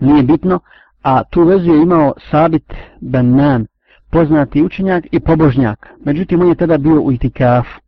nije 0.00 0.22
bitno, 0.22 0.60
a 1.02 1.24
tu 1.24 1.44
vezu 1.44 1.72
je 1.72 1.82
imao 1.82 2.14
Sabit 2.30 2.74
Ben 3.00 3.36
Nan, 3.36 3.66
poznati 4.10 4.62
učenjak 4.62 5.04
i 5.10 5.20
pobožnjak. 5.20 5.88
Međutim, 6.04 6.40
on 6.40 6.48
je 6.48 6.54
tada 6.54 6.78
bio 6.78 7.00
u 7.00 7.12
itikafu. 7.12 7.80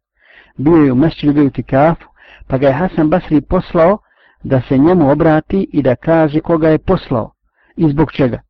Bio 0.56 0.76
je 0.76 0.92
u 0.92 0.94
mesečinu, 0.94 1.32
bio 1.32 1.44
u 1.44 1.46
itikafu, 1.46 2.04
pa 2.46 2.58
ga 2.58 2.66
je 2.66 2.72
Hasan 2.72 3.10
Basri 3.10 3.40
poslao 3.40 3.98
da 4.42 4.60
se 4.68 4.78
njemu 4.78 5.10
obrati 5.10 5.66
i 5.72 5.82
da 5.82 5.96
kaže 5.96 6.40
koga 6.40 6.68
je 6.68 6.78
poslao 6.78 7.32
i 7.76 7.88
zbog 7.90 8.12
čega. 8.12 8.40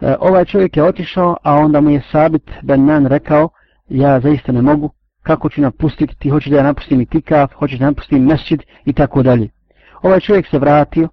E, 0.00 0.16
ovaj 0.20 0.44
čovjek 0.44 0.76
je 0.76 0.84
otišao, 0.84 1.36
a 1.42 1.54
onda 1.54 1.80
mu 1.80 1.90
je 1.90 2.02
Sabit 2.12 2.50
Ben 2.62 2.84
Nan 2.84 3.06
rekao, 3.06 3.48
ja 3.88 4.20
zaista 4.20 4.52
ne 4.52 4.62
mogu, 4.62 4.90
kako 5.24 5.48
ću 5.48 5.60
napustiti, 5.60 6.16
ti 6.18 6.28
hoćeš 6.28 6.50
da 6.50 6.56
ja 6.56 6.62
napustim 6.62 7.00
i 7.00 7.06
tikaf, 7.06 7.52
hoćeš 7.52 7.78
da 7.78 7.84
napustim 7.84 8.24
mesčid 8.24 8.62
i 8.84 8.92
tako 8.92 9.22
dalje. 9.22 9.48
Ovaj 10.02 10.20
čovjek 10.20 10.46
se 10.46 10.58
vratio, 10.58 11.08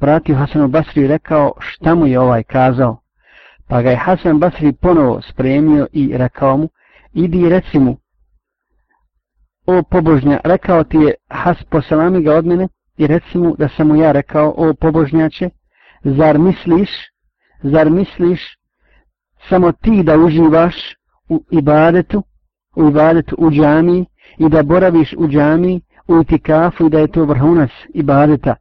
vratio 0.00 0.36
Hasan 0.36 0.70
Basri 0.70 1.02
i 1.02 1.06
rekao 1.06 1.52
šta 1.58 1.94
mu 1.94 2.06
je 2.06 2.20
ovaj 2.20 2.42
kazao. 2.42 3.00
Pa 3.68 3.82
ga 3.82 3.90
je 3.90 3.96
Hasan 3.96 4.38
Basri 4.38 4.72
ponovo 4.72 5.22
spremio 5.22 5.86
i 5.92 6.12
rekao 6.16 6.56
mu, 6.56 6.68
idi 7.12 7.40
i 7.40 7.48
reci 7.48 7.78
mu, 7.78 7.96
o 9.66 9.82
pobožnja, 9.82 10.40
rekao 10.44 10.84
ti 10.84 10.96
je 10.96 11.14
Has 11.28 11.64
poselami 11.70 12.22
ga 12.22 12.34
od 12.34 12.46
mene 12.46 12.68
i 12.96 13.06
reci 13.06 13.38
mu 13.38 13.56
da 13.56 13.68
sam 13.68 13.88
mu 13.88 13.96
ja 13.96 14.12
rekao, 14.12 14.54
o 14.56 14.74
pobožnjače, 14.74 15.50
zar 16.04 16.38
misliš, 16.38 16.90
zar 17.62 17.90
misliš 17.90 18.40
samo 19.48 19.72
ti 19.72 20.02
da 20.02 20.18
uživaš 20.18 20.74
u 21.28 21.44
ibadetu, 21.50 22.22
u 22.76 22.88
ibadetu 22.88 23.36
u 23.38 23.50
džami 23.50 24.06
i 24.38 24.48
da 24.48 24.62
boraviš 24.62 25.14
u 25.18 25.28
džami 25.28 25.80
u 26.08 26.20
itikafu 26.20 26.86
i 26.86 26.90
da 26.90 26.98
je 26.98 27.08
to 27.08 27.24
vrhunac 27.24 27.70
ibadeta. 27.94 28.54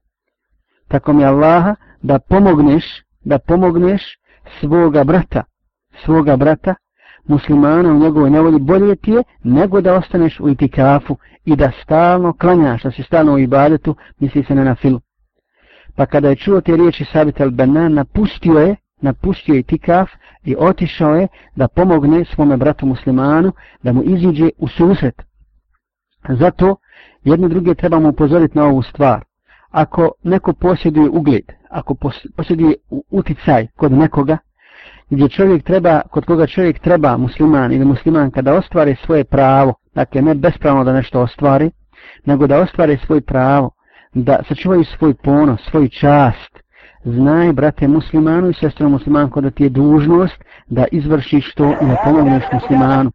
Tako 0.88 1.14
mi 1.14 1.26
Allaha 1.26 1.76
da 2.02 2.20
pomogneš, 2.20 2.86
da 3.26 3.40
pomogneš 3.40 4.02
svoga 4.60 5.04
brata, 5.04 5.44
svoga 6.06 6.38
brata, 6.38 6.76
muslimana 7.28 7.92
u 7.92 8.00
njegovoj 8.00 8.30
nevolji 8.30 8.60
bolje 8.60 8.96
ti 8.96 9.12
je 9.12 9.24
nego 9.44 9.82
da 9.82 9.94
ostaneš 9.94 10.40
u 10.40 10.50
itikafu 10.50 11.18
i 11.46 11.56
da 11.56 11.72
stalno 11.84 12.34
klanjaš, 12.34 12.84
da 12.84 12.92
si 12.92 13.04
stalno 13.04 13.34
u 13.34 13.40
ibadetu, 13.40 13.96
misli 14.20 14.44
se 14.44 14.56
na 14.56 14.76
filu. 14.76 15.00
Pa 15.96 16.06
kada 16.06 16.30
je 16.30 16.36
čuo 16.36 16.62
te 16.62 16.76
riječi 16.76 17.06
Sabit 17.06 17.38
al-Banan, 17.38 17.94
napustio 17.94 18.60
je 18.60 18.76
napustio 19.02 19.56
je 19.56 19.64
tikaf 19.64 20.10
i 20.44 20.56
otišao 20.60 21.16
je 21.16 21.28
da 21.56 21.68
pomogne 21.68 22.26
svome 22.26 22.58
bratu 22.58 22.86
muslimanu 22.86 23.52
da 23.84 23.94
mu 23.94 24.04
iziđe 24.04 24.50
u 24.58 24.68
susret. 24.68 25.22
Zato 26.30 26.76
jedno 27.24 27.48
druge 27.48 27.76
trebamo 27.76 28.10
upozoriti 28.10 28.58
na 28.58 28.66
ovu 28.66 28.82
stvar. 28.82 29.24
Ako 29.72 30.12
neko 30.24 30.54
posjeduje 30.54 31.10
ugled, 31.10 31.44
ako 31.70 31.96
posjeduje 32.36 32.76
uticaj 33.12 33.68
kod 33.76 33.92
nekoga, 33.92 34.38
gdje 35.10 35.30
čovjek 35.30 35.64
treba, 35.64 36.02
kod 36.12 36.26
koga 36.26 36.48
čovjek 36.48 36.80
treba 36.80 37.18
musliman 37.18 37.72
ili 37.72 37.86
musliman 37.86 38.32
kada 38.32 38.54
ostvari 38.54 38.96
svoje 39.06 39.24
pravo, 39.24 39.74
dakle 39.96 40.22
ne 40.22 40.36
bespravno 40.36 40.84
da 40.84 40.94
nešto 40.94 41.22
ostvari, 41.22 41.72
nego 42.26 42.48
da 42.48 42.60
ostvari 42.60 42.98
svoje 43.06 43.22
pravo, 43.22 43.72
da 44.14 44.40
sačuvaju 44.48 44.84
svoj 44.84 45.14
ponos, 45.14 45.62
svoj 45.70 45.90
čast, 45.90 46.49
znaj, 47.04 47.54
brate 47.54 47.88
muslimanu 47.88 48.50
i 48.50 48.54
sestro 48.54 48.90
muslimanko, 48.90 49.42
da 49.42 49.50
ti 49.50 49.64
je 49.64 49.70
dužnost 49.70 50.44
da 50.68 50.86
izvršiš 50.92 51.54
to 51.54 51.72
i 51.82 51.86
da 51.86 51.96
pomogneš 52.04 52.44
muslimanu. 52.54 53.12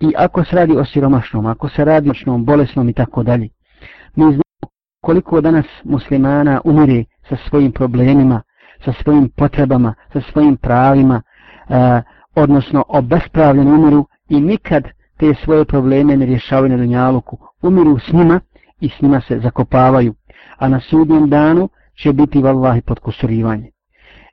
I 0.00 0.12
ako 0.16 0.44
se 0.44 0.56
radi 0.56 0.76
o 0.76 0.84
siromašnom, 0.84 1.46
ako 1.46 1.68
se 1.68 1.84
radi 1.84 2.10
o 2.26 2.38
bolesnom 2.38 2.88
i 2.88 2.92
tako 2.92 3.22
dalje, 3.22 3.48
mi 4.16 4.24
znamo 4.24 4.42
koliko 5.00 5.40
danas 5.40 5.66
muslimana 5.84 6.60
umire 6.64 7.04
sa 7.28 7.36
svojim 7.48 7.72
problemima, 7.72 8.42
sa 8.84 8.92
svojim 9.02 9.28
potrebama, 9.36 9.94
sa 10.12 10.20
svojim 10.32 10.56
pravima, 10.56 11.22
eh, 11.68 12.02
odnosno 12.34 12.84
obespravljeni 12.88 13.70
umiru 13.70 14.06
i 14.28 14.40
nikad 14.40 14.84
te 15.18 15.34
svoje 15.44 15.64
probleme 15.64 16.16
ne 16.16 16.26
rješavaju 16.26 16.68
na 16.68 16.76
dunjaluku. 16.76 17.38
Umiru 17.62 17.98
s 17.98 18.12
njima 18.12 18.40
i 18.80 18.88
s 18.88 19.00
njima 19.00 19.20
se 19.20 19.38
zakopavaju, 19.38 20.14
a 20.58 20.68
na 20.68 20.80
sudnjem 20.80 21.28
danu 21.28 21.68
će 22.02 22.12
biti 22.12 22.42
vallahi 22.42 22.80
podkusurivanje. 22.80 23.70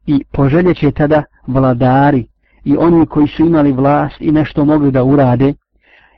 I 0.06 0.24
poželje 0.32 0.76
će 0.76 0.92
tada 0.92 1.24
vladari 1.48 2.28
i 2.64 2.78
oni 2.78 3.06
koji 3.06 3.28
su 3.28 3.46
imali 3.46 3.72
vlast 3.72 4.22
i 4.22 4.32
nešto 4.32 4.66
mogli 4.66 4.92
da 4.92 5.04
urade 5.04 5.54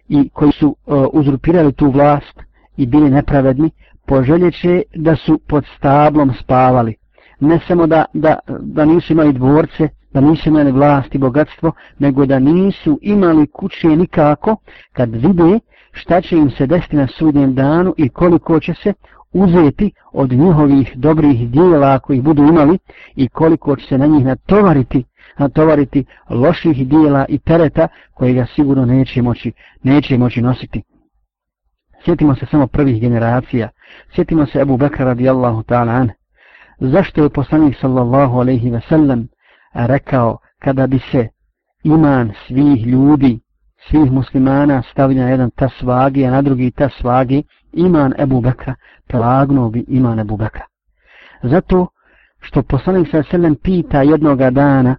i 0.10 0.30
koji 0.30 0.52
su 0.52 0.68
uh, 0.68 1.06
uzurpirali 1.14 1.74
tu 1.74 1.90
vlast 1.92 2.40
i 2.78 2.86
bili 2.86 3.10
nepravedni, 3.10 3.70
poželjeće 4.08 4.82
da 4.96 5.16
su 5.16 5.40
pod 5.48 5.66
stablom 5.78 6.34
spavali. 6.44 6.96
Ne 7.40 7.60
samo 7.68 7.88
da, 7.88 8.06
da, 8.14 8.40
da 8.60 8.86
nisu 8.86 9.14
imali 9.14 9.34
dvorce, 9.34 9.90
da 10.14 10.22
nisu 10.22 10.50
imali 10.50 10.72
vlast 10.72 11.16
i 11.16 11.18
bogatstvo, 11.18 11.72
nego 12.00 12.26
da 12.26 12.40
nisu 12.40 13.00
imali 13.02 13.48
kuće 13.48 13.88
nikako 13.88 14.56
kad 14.94 15.16
vide 15.16 15.60
šta 15.92 16.22
će 16.22 16.38
im 16.38 16.50
se 16.50 16.68
desiti 16.68 16.96
na 16.96 17.08
sudnjem 17.08 17.56
danu 17.56 17.94
i 17.98 18.10
koliko 18.10 18.60
će 18.60 18.74
se 18.74 18.94
uzeti 19.34 19.92
od 20.14 20.32
njihovih 20.32 20.94
dobrih 20.96 21.50
dijela 21.50 22.00
koji 22.00 22.22
budu 22.22 22.44
imali 22.44 22.78
i 23.16 23.28
koliko 23.28 23.76
će 23.76 23.88
se 23.88 23.98
na 23.98 24.06
njih 24.06 24.26
natovariti, 24.26 25.04
natovariti 25.38 26.06
loših 26.30 26.88
dijela 26.88 27.26
i 27.30 27.40
tereta 27.40 27.88
koje 28.14 28.34
ga 28.34 28.46
sigurno 28.56 28.86
neće 28.86 29.22
moći, 29.22 29.52
neće 29.84 30.18
moći 30.18 30.42
nositi. 30.42 30.84
Sjetimo 32.06 32.36
se 32.36 32.46
samo 32.52 32.68
prvih 32.68 33.02
generacija. 33.02 33.70
Sjetimo 34.16 34.46
se 34.46 34.60
Ebu 34.60 34.78
Bekra 34.78 35.06
radijallahu 35.06 35.64
ta'ala 35.64 36.02
an. 36.02 36.10
Zašto 36.80 37.24
je 37.24 37.30
poslanik 37.30 37.78
sallallahu 37.82 38.40
alaihi 38.40 38.70
ve 38.70 38.82
sellem 38.90 39.28
rekao 39.74 40.38
kada 40.60 40.88
bi 40.88 41.00
se 41.12 41.28
iman 41.84 42.32
svih 42.48 42.88
ljudi, 42.88 43.40
svih 43.90 44.12
muslimana 44.12 44.84
stavio 44.92 45.24
na 45.24 45.30
jedan 45.30 45.50
tas 45.56 45.82
vagi, 45.82 46.26
a 46.26 46.32
na 46.32 46.42
drugi 46.42 46.72
tas 46.72 47.04
vagi, 47.04 47.44
iman 47.74 48.14
Ebu 48.18 48.42
Bekra 48.42 48.76
plagnuo 49.08 49.70
bi 49.70 49.86
iman 49.88 50.20
Ebu 50.20 50.38
Bekra. 50.38 50.66
Zato 51.44 51.88
što 52.40 52.64
poslanik 52.64 53.08
sa 53.12 53.24
selem 53.24 53.56
pita 53.56 54.02
jednoga 54.02 54.50
dana 54.50 54.96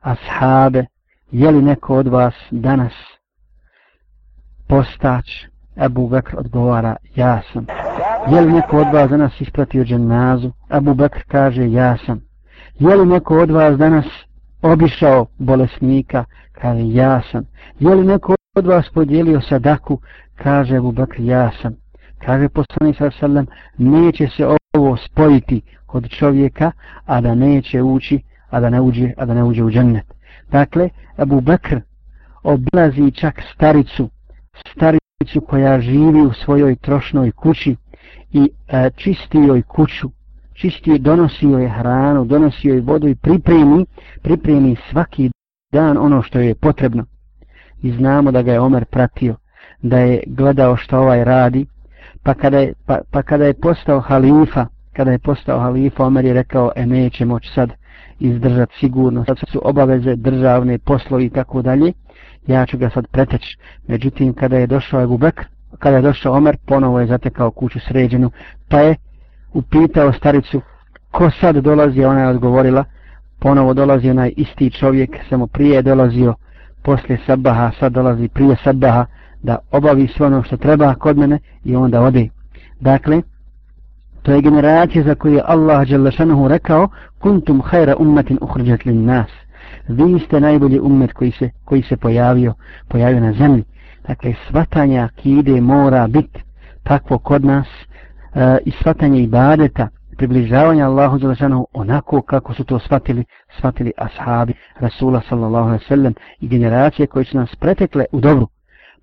ashabe, 0.00 0.84
je 1.30 1.50
li 1.50 1.62
neko 1.62 1.96
od 1.96 2.08
vas 2.08 2.34
danas 2.50 2.92
postać 4.68 5.46
Abu 5.76 6.08
Bekr 6.08 6.38
odgovara, 6.38 6.96
ja 7.16 7.42
sam. 7.52 7.66
Je 8.30 8.40
li 8.40 8.52
neko 8.52 8.76
od 8.76 8.86
vas 8.92 9.10
danas 9.10 9.40
ispratio 9.40 9.84
dženazu? 9.84 10.52
Abu 10.68 10.94
Bekr 10.94 11.22
kaže, 11.28 11.70
ja 11.70 11.96
sam. 12.06 12.20
Je 12.78 12.96
li 12.96 13.06
neko 13.06 13.38
od 13.38 13.50
vas 13.50 13.78
danas 13.78 14.06
obišao 14.62 15.26
bolesnika? 15.38 16.24
Kaže, 16.52 16.82
ja 16.82 17.22
sam. 17.32 17.44
Je 17.78 17.94
li 17.94 18.06
neko 18.06 18.34
od 18.56 18.66
vas 18.66 18.90
podijelio 18.94 19.40
sadaku? 19.40 19.98
Kaže 20.34 20.76
Abu 20.76 20.92
Bekr, 20.92 21.20
ja 21.20 21.50
sam. 21.62 21.81
Kaže 22.24 22.48
poslanik 22.48 22.96
sa 22.96 23.10
sallam, 23.10 23.46
neće 23.78 24.28
se 24.36 24.46
ovo 24.74 24.96
spojiti 24.96 25.62
kod 25.86 26.08
čovjeka, 26.08 26.70
a 27.06 27.20
da 27.20 27.34
neće 27.34 27.82
ući, 27.82 28.20
a 28.50 28.60
da 28.60 28.70
ne 28.70 28.80
uđe, 28.80 29.12
a 29.16 29.26
da 29.26 29.34
ne 29.34 29.44
uđe 29.44 29.64
u 29.64 29.70
džennet. 29.70 30.14
Dakle, 30.50 30.88
Abu 31.16 31.40
Bekr 31.40 31.80
obilazi 32.42 33.10
čak 33.10 33.42
staricu, 33.54 34.10
staricu 34.74 35.40
koja 35.48 35.80
živi 35.80 36.20
u 36.20 36.32
svojoj 36.32 36.76
trošnoj 36.76 37.30
kući 37.30 37.76
i 38.32 38.50
e, 38.68 38.90
čisti 38.96 39.38
joj 39.38 39.62
kuću, 39.62 40.10
čisti 40.52 40.98
donosi 40.98 41.46
joj 41.46 41.68
hranu, 41.68 42.24
donosi 42.24 42.68
joj 42.68 42.80
vodu 42.80 43.08
i 43.08 43.14
pripremi, 43.14 43.86
pripremi 44.22 44.76
svaki 44.90 45.30
dan 45.72 45.98
ono 45.98 46.22
što 46.22 46.38
je 46.38 46.54
potrebno. 46.54 47.04
I 47.82 47.92
znamo 47.92 48.32
da 48.32 48.42
ga 48.42 48.52
je 48.52 48.60
Omer 48.60 48.84
pratio, 48.84 49.36
da 49.82 49.98
je 49.98 50.22
gledao 50.26 50.76
što 50.76 50.98
ovaj 50.98 51.24
radi, 51.24 51.66
pa 52.22 52.34
kada 52.34 52.58
je, 52.58 52.72
pa, 52.86 52.98
pa 53.10 53.22
kada 53.22 53.44
je 53.44 53.54
postao 53.54 54.00
halifa, 54.00 54.66
kada 54.92 55.10
je 55.10 55.18
postao 55.18 55.60
halifa, 55.60 56.04
Omer 56.04 56.24
je 56.24 56.32
rekao, 56.32 56.72
e 56.76 56.86
neće 56.86 57.24
moći 57.24 57.48
sad 57.54 57.72
izdržati 58.20 58.74
sigurno, 58.80 59.24
sad 59.24 59.38
su 59.38 59.60
obaveze 59.64 60.16
državne 60.16 60.78
poslovi 60.78 61.24
i 61.24 61.30
tako 61.30 61.62
dalje, 61.62 61.92
ja 62.46 62.66
ću 62.66 62.78
ga 62.78 62.90
sad 62.90 63.06
preteći. 63.06 63.58
Međutim, 63.88 64.34
kada 64.34 64.56
je 64.58 64.66
došao 64.66 65.02
Ebu 65.02 65.18
Bekr, 65.18 65.44
kada 65.78 65.96
je 65.96 66.02
došao 66.02 66.34
Omer, 66.34 66.56
ponovo 66.66 67.00
je 67.00 67.06
zatekao 67.06 67.50
kuću 67.50 67.80
sređenu, 67.80 68.30
pa 68.68 68.78
je 68.78 68.96
upitao 69.52 70.12
staricu, 70.12 70.60
ko 71.10 71.30
sad 71.30 71.56
dolazi, 71.56 72.04
ona 72.04 72.20
je 72.20 72.28
odgovorila, 72.28 72.84
ponovo 73.40 73.74
dolazi 73.74 74.10
onaj 74.10 74.32
isti 74.36 74.70
čovjek, 74.70 75.10
samo 75.28 75.46
prije 75.46 75.74
je 75.74 75.82
dolazio 75.82 76.34
poslije 76.82 77.18
sabaha, 77.26 77.70
sad 77.80 77.92
dolazi 77.92 78.28
prije 78.28 78.56
sabaha, 78.64 79.06
da 79.42 79.58
obavi 79.70 80.08
sve 80.08 80.26
ono 80.26 80.42
što 80.42 80.56
treba 80.56 80.94
kod 80.94 81.18
mene 81.18 81.38
i 81.64 81.76
onda 81.76 82.00
ode. 82.02 82.28
Dakle, 82.80 83.22
to 84.22 84.32
je 84.32 84.42
generacija 84.42 85.04
za 85.04 85.14
koju 85.14 85.34
je 85.34 85.42
Allah 85.46 85.86
rekao, 86.48 86.88
kuntum 87.18 87.62
hajra 87.64 87.96
ummetin 87.96 88.38
uhrđat 88.40 88.84
lin 88.84 89.04
nas 89.04 89.30
vi 89.88 90.18
ste 90.18 90.40
najbolji 90.40 90.80
ummet 90.80 91.12
koji 91.12 91.30
se, 91.30 91.50
koji 91.64 91.82
se 91.82 91.96
pojavio, 91.96 92.54
pojavio 92.88 93.20
na 93.20 93.32
zemlji. 93.32 93.64
Dakle, 94.08 94.34
svatanja 94.48 95.04
akide 95.04 95.60
mora 95.60 96.06
biti 96.06 96.40
takvo 96.82 97.18
kod 97.18 97.44
nas 97.44 97.66
e, 98.34 98.58
i 98.64 98.70
svatanje 98.70 99.22
ibadeta, 99.22 99.88
približavanja 100.16 100.86
Allahu 100.86 101.18
Đelešanu 101.18 101.66
onako 101.72 102.22
kako 102.22 102.54
su 102.54 102.64
to 102.64 102.78
shvatili, 102.78 103.24
shvatili 103.58 103.92
ashabi 103.96 104.54
Rasula 104.78 105.22
sallallahu 105.28 105.66
alaihi 105.66 105.84
sallam 105.84 106.14
i 106.40 106.48
generacije 106.48 107.06
koje 107.06 107.24
su 107.24 107.36
nas 107.36 107.56
pretekle 107.56 108.04
u 108.12 108.20
dobru. 108.20 108.48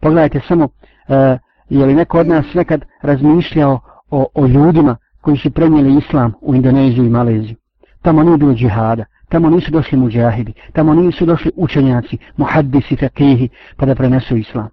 Pogledajte 0.02 0.42
samo, 0.48 0.70
e, 1.08 1.38
je 1.70 1.86
li 1.86 1.96
neko 1.96 2.20
od 2.20 2.28
nas 2.28 2.46
nekad 2.54 2.86
razmišljao 3.02 3.80
o, 4.12 4.26
o 4.36 4.48
ljudima 4.48 4.98
koji 5.22 5.38
su 5.38 5.52
prenijeli 5.52 5.98
islam 5.98 6.34
u 6.42 6.56
Indoneziju 6.56 7.06
i 7.06 7.10
Maleziju. 7.10 7.56
Tamo 8.02 8.24
nije 8.24 8.38
bilo 8.38 8.54
džihada, 8.54 9.06
Tamo 9.30 9.50
nisu 9.50 9.72
došli 9.72 9.98
muđahidi, 9.98 10.54
tamo 10.74 10.94
nisu 10.94 11.26
došli 11.26 11.52
učenjaci, 11.56 12.18
muhaddisi, 12.38 12.96
fakihi, 12.96 13.50
pa 13.78 13.86
da 13.86 13.96
prenesu 13.96 14.38
islam. 14.38 14.70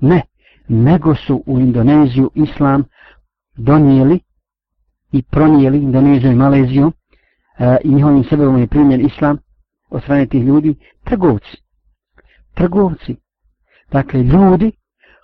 Ne, 0.00 0.22
nego 0.68 1.14
su 1.14 1.42
u 1.46 1.60
Indoneziju 1.60 2.30
islam 2.34 2.84
donijeli 3.56 4.20
i 5.12 5.22
pronijeli 5.22 5.78
Indoneziju 5.78 6.32
i 6.32 6.34
Maleziju 6.34 6.92
e, 7.58 7.76
i 7.84 7.94
njihovim 7.94 8.24
sebebom 8.24 8.58
je 8.58 8.66
primjer 8.66 9.00
islam 9.00 9.38
od 9.90 10.02
strane 10.02 10.26
tih 10.26 10.42
ljudi, 10.42 10.74
trgovci. 11.04 11.56
Trgovci. 12.54 13.16
Dakle, 13.92 14.22
ljudi 14.22 14.72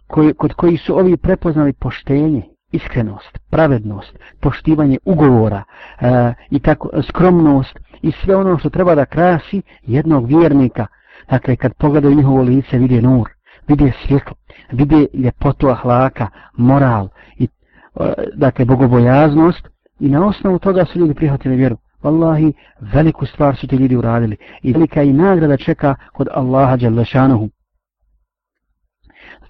koji, 0.07 0.35
kod 0.35 0.55
koji 0.55 0.77
su 0.77 0.99
ovi 0.99 1.16
prepoznali 1.16 1.73
poštenje, 1.73 2.42
iskrenost, 2.73 3.38
pravednost, 3.51 4.18
poštivanje 4.40 4.99
ugovora 5.05 5.62
e, 6.01 6.33
i 6.51 6.59
tako 6.59 6.90
skromnost 7.09 7.79
i 8.03 8.12
sve 8.12 8.37
ono 8.37 8.59
što 8.59 8.70
treba 8.70 8.94
da 8.94 9.05
krasi 9.05 9.62
jednog 9.83 10.27
vjernika. 10.27 10.87
Dakle, 11.31 11.57
kad 11.57 11.75
pogledaju 11.75 12.14
njihovo 12.14 12.42
lice, 12.42 12.79
vide 12.79 13.03
nur, 13.03 13.29
vide 13.68 13.92
svjetlo, 14.07 14.35
vide 14.73 15.07
ljepotu 15.14 15.68
ahlaka, 15.68 16.29
moral 16.57 17.09
i 17.38 17.44
e, 17.44 18.12
dakle, 18.35 18.64
bogobojaznost 18.64 19.68
i 20.01 20.09
na 20.09 20.27
osnovu 20.27 20.59
toga 20.59 20.85
su 20.85 20.99
ljudi 20.99 21.14
prihvatili 21.14 21.57
vjeru. 21.57 21.77
Wallahi, 22.03 22.53
veliku 22.81 23.27
stvar 23.27 23.57
su 23.57 23.66
ti 23.66 23.77
ljudi 23.77 23.96
uradili 23.96 24.37
i 24.62 24.73
velika 24.73 25.03
i 25.03 25.12
nagrada 25.12 25.57
čeka 25.57 25.94
kod 26.12 26.29
Allaha 26.35 26.77
Đalešanuhu 26.77 27.49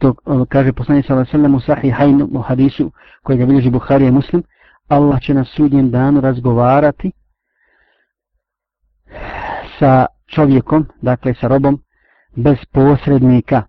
to 0.00 0.14
ono, 0.24 0.46
kaže 0.46 0.72
poslanik 0.72 1.06
sallallahu 1.06 1.30
alejhi 1.34 1.60
ve 1.60 2.18
sellem 2.18 2.32
u 2.32 2.38
u 2.38 2.42
hadisu 2.42 2.92
koji 3.22 3.38
ga 3.38 3.46
bilježi 3.46 3.70
Buhari 3.70 4.06
i 4.06 4.10
Muslim 4.10 4.42
Allah 4.88 5.20
će 5.20 5.34
na 5.34 5.44
sudnjem 5.44 5.90
danu 5.90 6.20
razgovarati 6.20 7.12
sa 9.78 10.06
čovjekom, 10.26 10.86
dakle 11.02 11.34
sa 11.34 11.48
robom 11.48 11.82
bez 12.36 12.58
posrednika. 12.72 13.62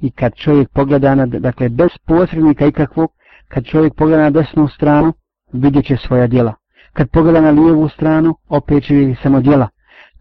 I 0.00 0.10
kad 0.10 0.34
čovjek 0.34 0.68
pogleda 0.72 1.14
na, 1.14 1.26
dakle 1.26 1.68
bez 1.68 1.90
posrednika 2.06 2.66
ikakvog, 2.66 3.10
kad 3.48 3.64
čovjek 3.64 3.94
pogleda 3.94 4.22
na 4.22 4.30
desnu 4.30 4.68
stranu, 4.68 5.12
vidjet 5.52 5.84
će 5.84 5.96
svoja 5.96 6.26
djela. 6.26 6.54
Kad 6.92 7.10
pogleda 7.10 7.40
na 7.40 7.50
lijevu 7.50 7.88
stranu, 7.88 8.34
opet 8.48 8.84
će 8.84 8.94
vidjeti 8.94 9.22
samo 9.22 9.40
djela. 9.40 9.68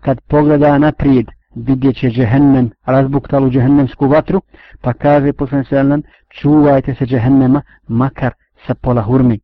Kad 0.02 0.22
pogleda 0.22 0.78
naprijed, 0.78 1.26
vidjet 1.56 1.96
će 1.96 2.10
džehennem, 2.10 2.72
razbuktalu 2.86 3.50
džehennemsku 3.50 4.08
vatru, 4.08 4.42
pa 4.82 4.94
kaže 4.94 5.34
poslan 5.34 5.64
sallam, 5.64 6.02
čuvajte 6.30 6.96
se 6.96 7.06
džehennema, 7.06 7.62
makar 7.88 8.34
sa 8.68 8.74
pola 8.74 9.02
hurmi. 9.02 9.40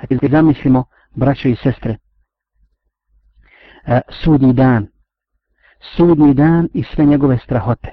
Dakle, 0.00 0.28
zamislimo, 0.28 0.84
braćo 1.14 1.48
i 1.48 1.56
sestre, 1.56 1.96
e, 3.86 4.00
sudni 4.08 4.52
dan, 4.52 4.86
sudni 5.96 6.34
dan 6.34 6.68
i 6.74 6.82
sve 6.82 7.04
njegove 7.04 7.38
strahote. 7.38 7.88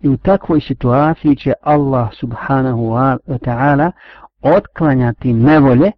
I 0.00 0.08
u 0.08 0.16
takvoj 0.16 0.60
situaciji 0.60 1.36
će 1.36 1.52
Allah 1.62 2.08
subhanahu 2.14 2.82
wa 2.82 3.18
ta'ala 3.26 3.92
otklanjati 4.42 5.32
nevolje 5.32 5.92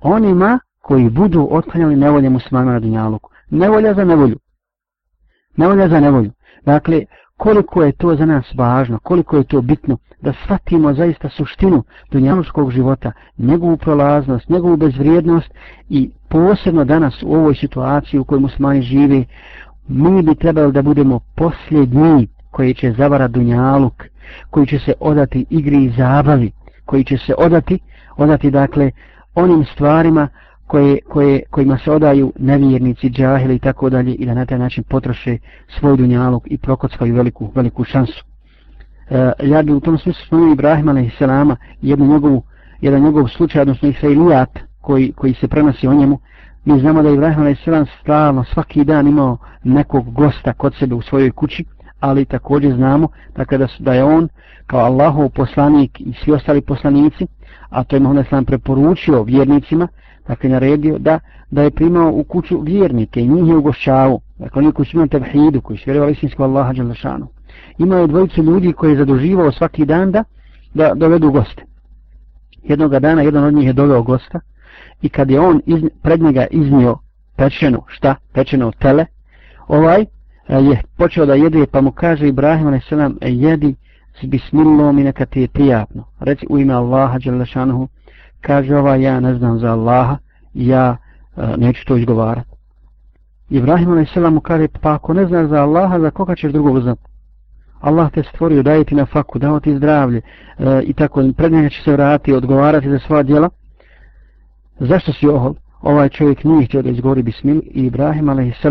onima 0.00 0.58
koji 0.80 1.10
budu 1.10 1.48
otklanjali 1.50 1.96
nevolje 1.96 2.30
muslimana 2.30 2.72
na 2.72 2.80
dunjaluku. 2.80 3.30
Nevolja 3.50 3.94
za 3.94 4.04
nevolju. 4.04 4.38
Nevolja 5.56 5.88
za 5.88 6.00
nevolju. 6.00 6.30
Dakle, 6.64 7.04
koliko 7.36 7.82
je 7.82 7.92
to 7.92 8.16
za 8.16 8.26
nas 8.26 8.54
važno, 8.54 8.98
koliko 8.98 9.36
je 9.36 9.44
to 9.44 9.60
bitno 9.60 9.98
da 10.20 10.32
shvatimo 10.32 10.94
zaista 10.94 11.28
suštinu 11.28 11.82
dunjalučkog 12.10 12.70
života, 12.70 13.12
njegovu 13.38 13.76
prolaznost, 13.76 14.48
njegovu 14.48 14.76
bezvrijednost 14.76 15.54
i 15.88 16.10
posebno 16.28 16.84
danas 16.84 17.22
u 17.22 17.34
ovoj 17.34 17.54
situaciji 17.54 18.20
u 18.20 18.24
kojoj 18.24 18.40
musmani 18.40 18.82
žive, 18.82 19.24
mi 19.88 20.22
bi 20.22 20.34
trebali 20.34 20.72
da 20.72 20.82
budemo 20.82 21.20
posljednji 21.36 22.28
koji 22.50 22.74
će 22.74 22.92
zavara 22.92 23.28
dunjaluk, 23.28 24.04
koji 24.50 24.66
će 24.66 24.78
se 24.78 24.92
odati 25.00 25.46
igri 25.50 25.84
i 25.84 25.92
zabavi, 25.96 26.52
koji 26.84 27.04
će 27.04 27.18
se 27.18 27.34
odati, 27.38 27.78
odati 28.16 28.50
dakle 28.50 28.90
onim 29.34 29.64
stvarima 29.64 30.28
koje, 30.66 30.98
koje, 31.08 31.42
kojima 31.50 31.78
se 31.78 31.90
odaju 31.90 32.32
nevjernici, 32.38 33.10
džahili 33.10 33.54
i 33.54 33.58
tako 33.58 33.90
dalje 33.90 34.14
i 34.14 34.26
da 34.26 34.34
na 34.34 34.46
taj 34.46 34.58
način 34.58 34.84
potroše 34.84 35.38
svoj 35.78 35.96
dunjalog 35.96 36.42
i 36.46 36.58
prokockaju 36.58 37.14
veliku, 37.14 37.52
veliku 37.54 37.84
šansu. 37.84 38.24
E, 39.10 39.32
ja 39.42 39.62
bi 39.62 39.72
u 39.72 39.80
tom 39.80 39.98
smislu 39.98 40.26
spomenuo 40.26 40.52
Ibrahima 40.52 40.92
a.s. 40.92 41.56
jednu 41.82 42.06
njegovu, 42.06 42.42
jedan 42.80 43.02
njegov 43.02 43.28
slučaj, 43.28 43.62
odnosno 43.62 43.88
Israilijat 43.88 44.58
koji, 44.80 45.12
koji 45.12 45.34
se 45.34 45.48
prenosi 45.48 45.86
o 45.86 45.94
njemu. 45.94 46.18
Mi 46.64 46.80
znamo 46.80 47.02
da 47.02 47.08
je 47.08 47.14
Ibrahim 47.14 47.46
a.s. 47.46 47.88
stalno 48.00 48.44
svaki 48.44 48.84
dan 48.84 49.06
imao 49.06 49.38
nekog 49.64 50.12
gosta 50.12 50.52
kod 50.52 50.74
sebe 50.74 50.94
u 50.94 51.02
svojoj 51.02 51.30
kući, 51.30 51.64
ali 52.00 52.24
također 52.24 52.74
znamo 52.74 53.08
dakle, 53.36 53.58
da, 53.58 53.66
da 53.78 53.94
je 53.94 54.04
on 54.04 54.28
kao 54.66 54.80
Allahov 54.80 55.28
poslanik 55.28 56.00
i 56.00 56.12
svi 56.24 56.32
ostali 56.32 56.60
poslanici, 56.60 57.26
a 57.68 57.84
to 57.84 57.96
je 57.96 58.00
Muhammed 58.00 58.24
Islam 58.24 58.44
preporučio 58.44 59.22
vjernicima, 59.22 59.88
dakle 60.28 60.50
naredio 60.50 60.98
da 60.98 61.18
da 61.50 61.62
je 61.62 61.70
primao 61.70 62.12
u 62.12 62.24
kuću 62.24 62.60
vjernike 62.60 63.20
i 63.20 63.28
njih 63.28 63.48
je 63.48 63.56
ugošćavao, 63.56 64.20
dakle 64.38 64.62
oni 64.62 64.72
koji 64.72 64.86
su 64.86 64.96
imali 64.96 65.08
tevhidu, 65.08 65.60
koji 65.60 65.78
su 65.78 65.82
vjerovali 65.86 66.12
istinsko 66.12 66.42
Allaha 66.44 66.72
Đalešanu. 66.72 67.26
Imao 67.78 67.98
je 67.98 68.06
dvojicu 68.06 68.42
ljudi 68.42 68.72
koji 68.72 68.90
je 68.90 68.96
zaduživao 68.96 69.52
svaki 69.52 69.84
dan 69.84 70.10
da, 70.10 70.24
da 70.74 70.94
dovedu 70.94 71.30
goste. 71.30 71.64
Jednog 72.62 72.98
dana 72.98 73.22
jedan 73.22 73.44
od 73.44 73.54
njih 73.54 73.66
je 73.66 73.72
doveo 73.72 74.02
gosta 74.02 74.40
i 75.02 75.08
kad 75.08 75.30
je 75.30 75.40
on 75.40 75.60
iz, 75.66 75.82
pred 76.02 76.22
njega 76.22 76.46
iznio 76.50 76.98
pečenu, 77.36 77.82
šta? 77.86 78.14
Pečeno 78.32 78.72
tele, 78.72 79.06
ovaj 79.68 80.00
eh, 80.00 80.06
je 80.48 80.82
počeo 80.96 81.26
da 81.26 81.34
jede 81.34 81.66
pa 81.66 81.80
mu 81.80 81.92
kaže 81.92 82.28
Ibrahim 82.28 82.66
a.s. 82.66 82.92
E, 83.20 83.32
jedi 83.32 83.74
s 84.20 84.24
bismillom 84.26 84.98
i 84.98 85.04
neka 85.04 85.26
ti 85.26 85.40
je 85.40 85.48
prijatno. 85.48 86.04
Reci 86.20 86.46
u 86.50 86.58
ime 86.58 86.74
Allaha 86.74 87.18
Đalešanuhu 87.18 87.88
kaže 88.46 88.76
ova 88.76 88.96
ja 88.96 89.20
ne 89.20 89.34
znam 89.34 89.58
za 89.58 89.72
Allaha 89.72 90.16
ja 90.54 90.96
e, 91.36 91.56
neću 91.56 91.86
to 91.86 91.96
izgovarati 91.96 92.56
Ibrahim 93.50 93.98
a.s. 93.98 94.16
mu 94.30 94.40
kaže 94.40 94.68
pa 94.68 94.94
ako 94.94 95.14
ne 95.14 95.26
znaš 95.26 95.48
za 95.48 95.62
Allaha 95.62 96.00
za 96.00 96.10
koga 96.10 96.34
ćeš 96.34 96.52
drugog 96.52 96.80
znat? 96.80 96.98
Allah 97.80 98.10
te 98.12 98.22
stvorio 98.22 98.62
daje 98.62 98.84
ti 98.84 98.94
na 98.94 99.06
faku 99.06 99.38
dao 99.38 99.60
ti 99.60 99.76
zdravlje 99.76 100.20
e, 100.58 100.82
i 100.82 100.92
tako 100.92 101.22
pred 101.36 101.52
njega 101.52 101.68
će 101.68 101.82
se 101.82 101.92
vratiti 101.92 102.32
odgovarati 102.32 102.90
za 102.90 102.98
sva 102.98 103.22
djela. 103.22 103.48
Zašto 104.78 105.12
si 105.12 105.28
ohol? 105.28 105.54
Ovaj 105.80 106.08
čovjek 106.08 106.44
nije 106.44 106.66
htio 106.66 106.82
da 106.82 106.90
izgovori 106.90 107.22
bismil 107.22 107.60
i 107.64 107.86
Ibrahim 107.86 108.28
a.s. 108.28 108.66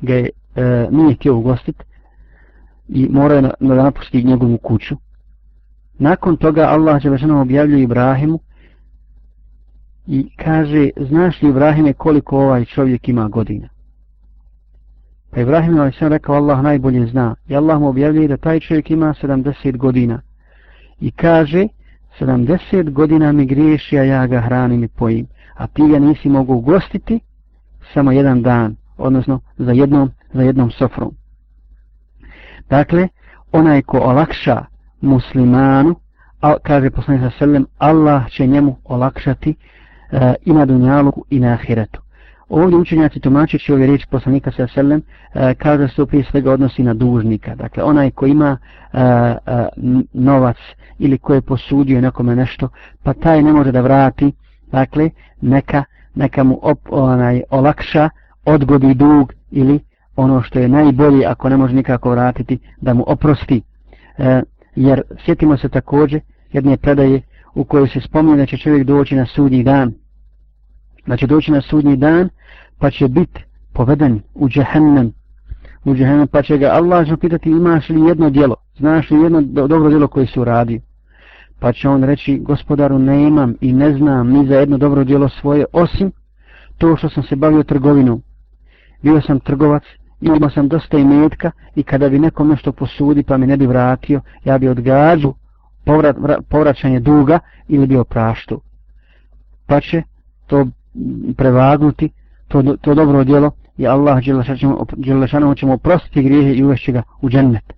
ga 0.00 0.14
je 0.14 0.30
e, 0.56 0.88
nije 0.90 1.14
htio 1.14 1.36
ugostiti 1.36 1.84
i 2.88 3.08
mora 3.10 3.40
na, 3.40 3.50
na 3.60 3.74
napustiti 3.74 4.26
njegovu 4.26 4.58
kuću. 4.58 4.96
Nakon 5.98 6.36
toga 6.36 6.62
Allah 6.62 7.02
Đelešanu 7.02 7.40
objavljuje 7.40 7.82
Ibrahimu 7.82 8.38
i 10.06 10.28
kaže, 10.36 10.90
znaš 10.96 11.42
li 11.42 11.48
Ibrahime 11.48 11.92
koliko 11.92 12.38
ovaj 12.38 12.64
čovjek 12.64 13.08
ima 13.08 13.28
godina? 13.28 13.68
Pa 15.30 15.40
Ibrahim 15.40 15.76
je 15.76 15.92
sam 15.92 16.08
rekao, 16.08 16.34
Allah 16.34 16.62
najbolje 16.62 17.06
zna. 17.06 17.34
I 17.48 17.56
Allah 17.56 17.80
mu 17.80 17.88
objavljuje 17.88 18.28
da 18.28 18.36
taj 18.36 18.60
čovjek 18.60 18.90
ima 18.90 19.14
70 19.22 19.76
godina. 19.76 20.20
I 21.00 21.10
kaže, 21.10 21.66
70 22.20 22.90
godina 22.90 23.32
mi 23.32 23.46
griješi, 23.46 23.98
a 23.98 24.02
ja 24.02 24.26
ga 24.26 24.40
hranim 24.40 24.84
i 24.84 24.88
pojim. 24.88 25.26
A 25.54 25.66
ti 25.66 25.88
ga 25.88 25.98
nisi 25.98 26.28
mogu 26.28 26.54
ugostiti 26.54 27.20
samo 27.94 28.12
jedan 28.12 28.42
dan, 28.42 28.76
odnosno 28.96 29.40
za 29.58 29.72
jednom, 29.72 30.10
za 30.32 30.42
jednom 30.42 30.70
sofrom. 30.70 31.14
Dakle, 32.70 33.08
onaj 33.52 33.82
ko 33.82 33.98
olakša 33.98 34.64
muslimanu, 35.00 35.94
a, 36.40 36.54
kaže 36.62 36.90
poslanik 36.90 37.22
sa 37.22 37.38
sellem, 37.38 37.66
Allah 37.78 38.30
će 38.30 38.46
njemu 38.46 38.76
olakšati 38.84 39.54
e, 40.14 40.34
i 40.44 40.52
na 40.52 40.66
dunjaluku 40.66 41.24
i 41.30 41.40
na 41.40 41.52
ahiretu. 41.52 42.00
Ovdje 42.48 42.78
učenjaci 42.78 43.20
tumačeći 43.20 43.72
ove 43.72 43.86
riječi 43.86 44.06
poslanika 44.10 44.52
sa 44.52 44.66
selem 44.66 45.02
e, 45.34 45.54
kaže 45.54 45.78
da 45.78 45.88
se 45.88 46.06
prije 46.06 46.24
svega 46.30 46.52
odnosi 46.52 46.82
na 46.82 46.94
dužnika. 46.94 47.54
Dakle, 47.54 47.82
onaj 47.82 48.10
ko 48.10 48.26
ima 48.26 48.56
e, 48.92 48.98
e, 49.00 49.36
novac 50.12 50.56
ili 50.98 51.18
ko 51.18 51.34
je 51.34 51.40
posudio 51.40 52.00
nekome 52.00 52.36
nešto, 52.36 52.68
pa 53.02 53.12
taj 53.12 53.42
ne 53.42 53.52
može 53.52 53.72
da 53.72 53.80
vrati, 53.80 54.32
dakle, 54.72 55.10
neka, 55.40 55.84
neka 56.14 56.44
mu 56.44 56.58
op, 56.62 56.78
onaj, 56.90 57.42
olakša, 57.50 58.10
odgodi 58.44 58.94
dug 58.94 59.32
ili 59.50 59.80
ono 60.16 60.42
što 60.42 60.58
je 60.58 60.68
najbolje 60.68 61.26
ako 61.26 61.48
ne 61.48 61.56
može 61.56 61.74
nikako 61.74 62.10
vratiti, 62.10 62.58
da 62.80 62.94
mu 62.94 63.04
oprosti. 63.06 63.62
E, 64.18 64.42
jer 64.76 65.02
sjetimo 65.24 65.56
se 65.56 65.68
također 65.68 66.20
jedne 66.52 66.76
predaje 66.76 67.22
u 67.54 67.64
kojoj 67.64 67.88
se 67.88 68.00
spominje 68.00 68.36
da 68.36 68.46
će 68.46 68.56
čovjek 68.56 68.84
doći 68.84 69.16
na 69.16 69.26
sudnji 69.26 69.62
dan. 69.62 69.92
Da 71.06 71.16
će 71.16 71.26
doći 71.26 71.52
na 71.52 71.60
sudnji 71.60 71.96
dan 71.96 72.28
pa 72.78 72.90
će 72.90 73.08
biti 73.08 73.44
poveden 73.72 74.20
u 74.34 74.48
džehennem. 74.48 75.12
U 75.84 75.94
džehennem 75.94 76.28
pa 76.28 76.42
će 76.42 76.58
ga 76.58 76.66
Allah 76.66 77.06
će 77.06 77.16
pitati 77.16 77.50
imaš 77.50 77.88
li 77.88 78.00
jedno 78.00 78.30
djelo, 78.30 78.56
znaš 78.78 79.10
li 79.10 79.20
jedno 79.20 79.42
do, 79.42 79.66
dobro 79.66 79.88
djelo 79.88 80.08
koje 80.08 80.26
si 80.26 80.40
uradio. 80.40 80.80
Pa 81.60 81.72
će 81.72 81.88
on 81.88 82.04
reći 82.04 82.38
gospodaru 82.38 82.98
ne 82.98 83.22
imam 83.22 83.54
i 83.60 83.72
ne 83.72 83.92
znam 83.92 84.28
ni 84.28 84.46
za 84.46 84.54
jedno 84.54 84.78
dobro 84.78 85.04
djelo 85.04 85.28
svoje 85.28 85.64
osim 85.72 86.12
to 86.78 86.96
što 86.96 87.08
sam 87.08 87.22
se 87.22 87.36
bavio 87.36 87.62
trgovinom. 87.62 88.22
Bio 89.02 89.20
sam 89.20 89.40
trgovac 89.40 89.82
imao 90.20 90.50
sam 90.50 90.68
dosta 90.68 90.98
imetka 90.98 91.50
i 91.74 91.82
kada 91.82 92.08
bi 92.08 92.18
nekom 92.18 92.48
nešto 92.48 92.72
posudi 92.72 93.22
pa 93.22 93.36
mi 93.36 93.46
ne 93.46 93.56
bi 93.56 93.66
vratio, 93.66 94.20
ja 94.44 94.58
bi 94.58 94.68
odgađu 94.68 95.34
povrat, 95.84 96.16
povraćanje 96.48 97.00
duga 97.00 97.38
ili 97.68 97.86
bi 97.86 97.96
opraštu. 97.96 98.60
Pa 99.66 99.80
će 99.80 100.02
to 100.46 100.66
prevagnuti, 101.36 102.10
to, 102.48 102.76
to 102.80 102.94
dobro 102.94 103.24
djelo 103.24 103.50
i 103.76 103.86
Allah 103.86 104.18
Đelešanovo 104.96 105.54
će 105.54 105.66
mu 105.66 105.72
oprostiti 105.72 106.22
grijehe 106.22 106.54
i 106.54 106.64
uvešće 106.64 106.92
ga 106.92 107.02
u 107.20 107.28
džennet. 107.28 107.72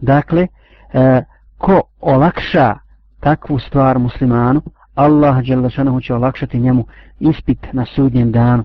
Dakle, 0.00 0.46
e, 0.92 1.22
ko 1.58 1.82
olakša 2.00 2.74
takvu 3.20 3.58
stvar 3.58 3.98
muslimanu, 3.98 4.62
Allah 4.94 5.44
Đelešanovu 5.44 6.00
će 6.00 6.14
olakšati 6.14 6.60
njemu 6.60 6.84
ispit 7.20 7.72
na 7.72 7.84
sudnjem 7.84 8.32
danu. 8.32 8.64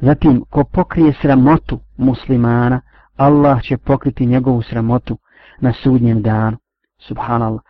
Zatim, 0.00 0.44
ko 0.50 0.64
pokrije 0.64 1.12
sramotu 1.22 1.80
muslimana, 1.96 2.80
Allah 3.16 3.62
će 3.62 3.76
pokriti 3.76 4.26
njegovu 4.26 4.62
sramotu 4.62 5.18
na 5.60 5.72
sudnjem 5.72 6.22
danu. 6.22 6.56
Subhanallah. 6.98 7.60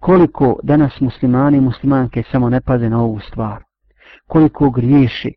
Koliko 0.00 0.58
danas 0.62 1.00
muslimani 1.00 1.58
i 1.58 1.60
muslimanke 1.60 2.22
samo 2.32 2.50
ne 2.50 2.60
paze 2.60 2.88
na 2.88 3.00
ovu 3.00 3.20
stvar. 3.20 3.67
Koliko 4.28 4.70
griješi. 4.70 5.34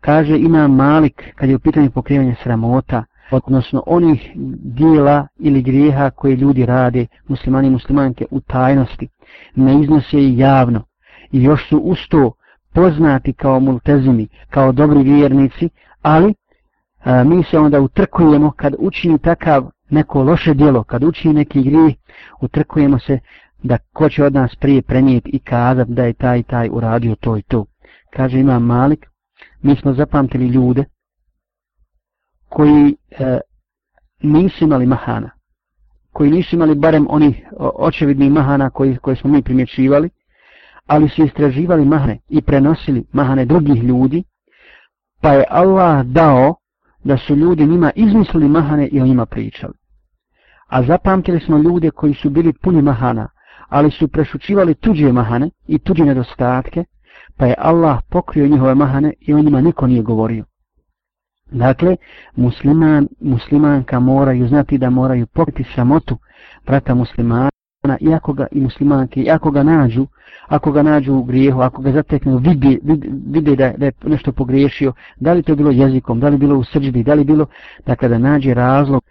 Kaže 0.00 0.38
ima 0.38 0.68
Malik 0.68 1.22
kad 1.34 1.48
je 1.48 1.56
u 1.56 1.58
pitanju 1.58 1.90
pokrivanja 1.90 2.34
sramota, 2.42 3.04
odnosno 3.30 3.82
onih 3.86 4.30
dijela 4.62 5.26
ili 5.38 5.62
grijeha 5.62 6.10
koje 6.10 6.36
ljudi 6.36 6.66
rade, 6.66 7.06
muslimani 7.28 7.68
i 7.68 7.70
muslimanke, 7.70 8.26
u 8.30 8.40
tajnosti. 8.40 9.08
Ne 9.54 9.80
iznose 9.80 10.18
i 10.18 10.38
javno. 10.38 10.82
I 11.32 11.42
još 11.42 11.68
su 11.68 11.78
usto 11.78 12.32
poznati 12.74 13.32
kao 13.32 13.60
multezimi, 13.60 14.28
kao 14.50 14.72
dobri 14.72 15.02
vjernici, 15.02 15.68
ali 16.02 16.34
a, 17.04 17.24
mi 17.24 17.44
se 17.44 17.58
onda 17.58 17.80
utrkujemo 17.80 18.50
kad 18.50 18.74
učini 18.78 19.18
takav 19.18 19.70
neko 19.90 20.22
loše 20.22 20.54
djelo, 20.54 20.84
kad 20.84 21.04
učini 21.04 21.34
neki 21.34 21.62
grijeh, 21.62 21.94
utrkujemo 22.40 22.98
se 22.98 23.18
da 23.62 23.78
ko 23.92 24.08
će 24.08 24.24
od 24.24 24.34
nas 24.34 24.56
prije 24.56 24.82
prenijeti 24.82 25.30
i 25.30 25.38
kazati 25.38 25.92
da 25.92 26.04
je 26.04 26.12
taj 26.12 26.42
taj 26.42 26.68
uradio 26.72 27.14
to 27.14 27.36
i 27.36 27.42
to. 27.42 27.64
Kaže 28.10 28.40
imam 28.40 28.64
Malik, 28.64 29.06
mi 29.62 29.76
smo 29.76 29.92
zapamtili 29.92 30.46
ljude 30.46 30.84
koji 32.48 32.96
e, 33.10 33.38
nisu 34.22 34.64
imali 34.64 34.86
mahana, 34.86 35.30
koji 36.12 36.30
nisu 36.30 36.56
imali 36.56 36.74
barem 36.74 37.06
oni 37.10 37.44
očevidni 37.58 38.30
mahana 38.30 38.70
koji, 38.70 38.96
koji 38.96 39.16
smo 39.16 39.30
mi 39.30 39.42
primjećivali, 39.42 40.10
ali 40.86 41.08
su 41.08 41.24
istraživali 41.24 41.84
mahane 41.84 42.18
i 42.28 42.42
prenosili 42.42 43.04
mahane 43.12 43.44
drugih 43.44 43.82
ljudi, 43.82 44.24
pa 45.20 45.32
je 45.32 45.44
Allah 45.50 46.06
dao 46.06 46.54
da 47.04 47.16
su 47.16 47.36
ljudi 47.36 47.66
njima 47.66 47.90
izmislili 47.94 48.48
mahane 48.48 48.86
i 48.86 49.00
o 49.00 49.06
njima 49.06 49.26
pričali. 49.26 49.74
A 50.66 50.82
zapamtili 50.82 51.40
smo 51.40 51.58
ljude 51.58 51.90
koji 51.90 52.14
su 52.14 52.30
bili 52.30 52.52
puni 52.52 52.82
mahana, 52.82 53.28
ali 53.68 53.90
su 53.90 54.08
prešučivali 54.08 54.74
tuđe 54.74 55.12
mahane 55.12 55.50
i 55.66 55.78
tuđe 55.78 56.04
nedostatke, 56.04 56.84
pa 57.38 57.46
je 57.46 57.54
Allah 57.58 57.98
pokrio 58.10 58.48
njihove 58.48 58.74
mahane 58.74 59.12
i 59.20 59.34
o 59.34 59.38
njima 59.38 59.60
niko 59.60 59.86
nije 59.86 60.02
govorio. 60.02 60.44
Dakle, 61.50 61.96
musliman, 62.36 63.08
muslimanka 63.20 64.00
moraju 64.00 64.48
znati 64.48 64.78
da 64.78 64.90
moraju 64.90 65.26
pokriti 65.26 65.64
samotu 65.74 66.16
brata 66.66 66.94
muslimana, 66.94 67.50
iako 68.00 68.32
ga 68.32 68.46
i 68.52 68.60
muslimanke, 68.60 69.20
iako 69.20 69.50
ga 69.50 69.62
nađu, 69.62 70.06
ako 70.46 70.72
ga 70.72 70.82
nađu 70.82 71.14
u 71.14 71.22
grijehu, 71.22 71.60
ako 71.60 71.82
ga 71.82 71.92
zateknu, 71.92 72.38
vide, 72.38 72.78
vide, 72.82 73.08
vide 73.26 73.56
da, 73.56 73.72
da 73.76 73.86
je 73.86 73.92
nešto 74.04 74.32
pogriješio, 74.32 74.92
da 75.20 75.32
li 75.32 75.42
to 75.42 75.56
bilo 75.56 75.70
jezikom, 75.70 76.20
da 76.20 76.28
li 76.28 76.38
bilo 76.38 76.58
u 76.58 76.64
srđbi, 76.64 77.02
da 77.02 77.14
li 77.14 77.24
bilo, 77.24 77.46
dakle 77.86 78.08
da 78.08 78.18
nađe 78.18 78.54
razlog 78.54 79.02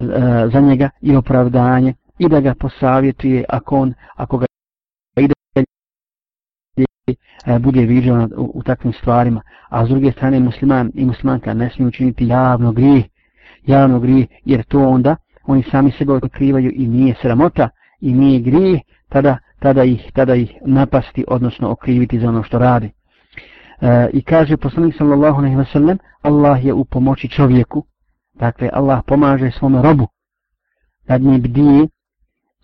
e, 0.00 0.04
za 0.52 0.60
njega 0.60 0.90
i 1.00 1.16
opravdanje 1.16 1.94
i 2.18 2.28
da 2.28 2.40
ga 2.40 2.54
posavjetuje 2.54 3.44
ako 3.48 3.80
on, 3.80 3.94
ako 4.16 4.38
ga 4.38 4.46
E, 7.06 7.58
bude 7.58 7.80
viđao 7.80 8.28
u, 8.36 8.50
u 8.54 8.62
takvim 8.62 8.92
stvarima. 8.92 9.40
A 9.68 9.86
s 9.86 9.88
druge 9.88 10.12
strane 10.12 10.40
musliman 10.40 10.90
i 10.94 11.04
muslimanka 11.04 11.54
ne 11.54 11.70
smiju 11.70 11.88
učiniti 11.88 12.26
javno 12.26 12.72
grijeh, 12.72 13.04
javno 13.66 14.00
grije, 14.00 14.26
jer 14.44 14.64
to 14.64 14.88
onda 14.88 15.16
oni 15.44 15.62
sami 15.70 15.92
sebe 15.98 16.12
otkrivaju 16.12 16.72
i 16.74 16.88
nije 16.88 17.14
sramota 17.22 17.68
i 18.00 18.12
nije 18.12 18.40
grije, 18.40 18.80
tada 19.08 19.38
tada 19.58 19.84
ih, 19.84 20.12
tada 20.12 20.34
ih 20.34 20.52
napasti, 20.66 21.24
odnosno 21.28 21.70
okriviti 21.70 22.20
za 22.20 22.28
ono 22.28 22.42
što 22.42 22.58
radi. 22.58 22.90
E, 23.80 24.10
I 24.12 24.22
kaže 24.22 24.56
poslanik 24.56 24.94
sallallahu 24.98 25.38
alejhi 25.38 25.56
ve 25.56 25.64
sellem, 25.64 25.98
Allah 26.22 26.64
je 26.64 26.72
u 26.72 26.84
pomoći 26.84 27.28
čovjeku, 27.28 27.84
dakle 28.34 28.70
Allah 28.72 29.02
pomaže 29.06 29.50
svom 29.50 29.82
robu, 29.82 30.08
nad 31.08 31.20
njim 31.20 31.42
bdije 31.42 31.88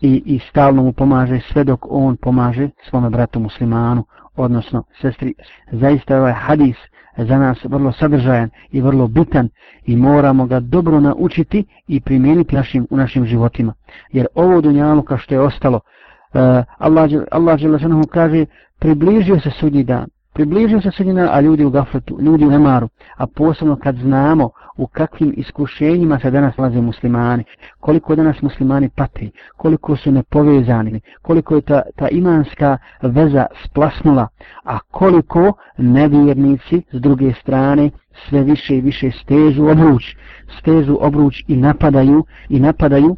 i, 0.01 0.23
i 0.25 0.39
stalno 0.49 0.83
mu 0.83 0.93
pomaže 0.93 1.39
sve 1.51 1.63
dok 1.63 1.85
on 1.89 2.17
pomaže 2.17 2.69
svom 2.89 3.09
bratu 3.11 3.39
muslimanu, 3.39 4.05
odnosno 4.35 4.83
sestri. 5.01 5.33
Zaista 5.71 6.17
ovaj 6.17 6.33
hadis 6.33 6.75
za 7.17 7.37
nas 7.37 7.57
vrlo 7.63 7.91
sadržajan 7.91 8.49
i 8.71 8.81
vrlo 8.81 9.07
bitan 9.07 9.49
i 9.85 9.95
moramo 9.95 10.45
ga 10.45 10.59
dobro 10.59 10.99
naučiti 10.99 11.65
i 11.87 12.01
primijeniti 12.01 12.55
našim, 12.55 12.87
u 12.89 12.97
našim 12.97 13.25
životima. 13.25 13.73
Jer 14.11 14.27
ovo 14.35 14.61
dunjaluka 14.61 15.17
što 15.17 15.35
je 15.35 15.41
ostalo, 15.41 15.75
uh, 15.77 16.41
Allah, 16.77 17.11
Allah 17.31 17.59
Želešanuhu 17.59 18.07
kaže 18.07 18.45
približio 18.79 19.39
se 19.39 19.49
sudnji 19.51 19.83
dan, 19.83 20.07
približio 20.33 20.81
se 20.81 20.91
sredina, 20.91 21.29
a 21.31 21.41
ljudi 21.41 21.65
u 21.65 21.69
gafletu, 21.69 22.17
ljudi 22.21 22.45
u 22.45 22.49
nemaru, 22.49 22.89
a 23.17 23.27
posebno 23.27 23.75
kad 23.75 23.95
znamo 23.95 24.49
u 24.77 24.87
kakvim 24.87 25.33
iskušenjima 25.37 26.19
se 26.19 26.31
danas 26.31 26.57
nalaze 26.57 26.81
muslimani, 26.81 27.43
koliko 27.79 28.15
danas 28.15 28.41
muslimani 28.41 28.89
pati, 28.89 29.31
koliko 29.57 29.95
su 29.95 30.11
nepovezani, 30.11 31.01
koliko 31.21 31.55
je 31.55 31.61
ta, 31.61 31.81
ta 31.95 32.07
imanska 32.07 32.77
veza 33.01 33.45
splasnula, 33.65 34.27
a 34.63 34.79
koliko 34.79 35.53
nevjernici 35.77 36.81
s 36.91 37.01
druge 37.01 37.33
strane 37.33 37.89
sve 38.29 38.43
više 38.43 38.77
i 38.77 38.81
više 38.81 39.11
stežu 39.23 39.65
obruč, 39.65 40.15
stežu 40.59 40.97
obruč 41.01 41.43
i 41.47 41.57
napadaju, 41.57 42.25
i 42.49 42.59
napadaju. 42.59 43.17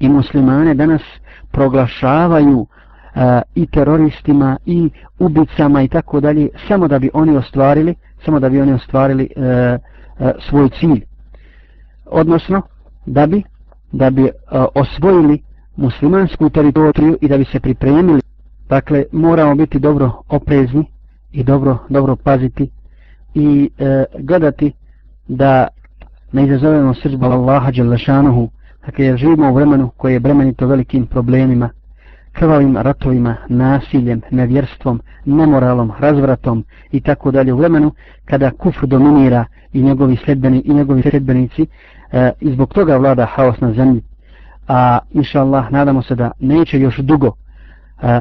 I 0.00 0.08
muslimane 0.08 0.74
danas 0.74 1.02
proglašavaju 1.52 2.66
E, 3.16 3.42
i 3.54 3.66
teroristima 3.66 4.56
i 4.66 4.90
ubicama 5.18 5.82
i 5.82 5.88
tako 5.88 6.20
dalje 6.20 6.48
samo 6.68 6.88
da 6.88 6.98
bi 6.98 7.10
oni 7.14 7.36
ostvarili 7.36 7.94
samo 8.24 8.40
da 8.40 8.48
bi 8.48 8.60
oni 8.60 8.72
ostvarili 8.72 9.28
e, 9.36 9.40
e, 9.40 9.78
svoj 10.48 10.68
cilj. 10.80 11.04
Odnosno 12.06 12.62
da 13.06 13.26
bi 13.26 13.42
da 13.92 14.10
bi 14.10 14.24
e, 14.24 14.30
osvojili 14.74 15.42
muslimansku 15.76 16.50
teritoriju 16.50 17.18
i 17.20 17.28
da 17.28 17.38
bi 17.38 17.44
se 17.44 17.60
pripremili. 17.60 18.20
Dakle 18.68 19.04
moramo 19.12 19.54
biti 19.54 19.78
dobro 19.78 20.12
oprezni 20.28 20.84
i 21.32 21.44
dobro 21.44 21.78
dobro 21.88 22.16
paziti 22.16 22.70
i 23.34 23.70
e, 23.78 24.04
gledati 24.18 24.72
da 25.28 25.68
ne 26.32 26.46
izazovemo 26.46 26.94
srđbu 26.94 27.26
Allaha 27.26 27.70
Đelešanuhu 27.70 28.48
Dakle, 28.86 29.04
jer 29.04 29.16
živimo 29.16 29.50
u 29.50 29.54
vremenu 29.54 29.90
koje 29.96 30.12
je 30.12 30.20
bremenito 30.20 30.66
velikim 30.66 31.06
problemima, 31.06 31.70
krvavim 32.38 32.76
ratovima, 32.76 33.36
nasiljem, 33.48 34.20
nevjerstvom, 34.30 35.00
nemoralom, 35.24 35.92
razvratom 35.98 36.64
i 36.92 37.00
tako 37.00 37.30
dalje 37.30 37.52
u 37.52 37.56
vremenu 37.56 37.92
kada 38.24 38.50
kufr 38.50 38.86
dominira 38.86 39.44
i 39.72 39.82
njegovi 39.82 40.16
sledbeni 40.16 40.62
i 40.64 40.74
njegovi 40.74 41.02
sledbenici 41.02 41.66
e, 42.12 42.30
i 42.40 42.52
zbog 42.52 42.74
toga 42.74 42.96
vlada 42.96 43.26
haos 43.26 43.60
na 43.60 43.72
zemlji. 43.72 44.02
A 44.68 44.98
inša 45.12 45.40
Allah, 45.40 45.70
nadamo 45.70 46.02
se 46.02 46.14
da 46.14 46.30
neće 46.40 46.80
još 46.80 46.98
dugo. 46.98 47.32
E, 48.02 48.20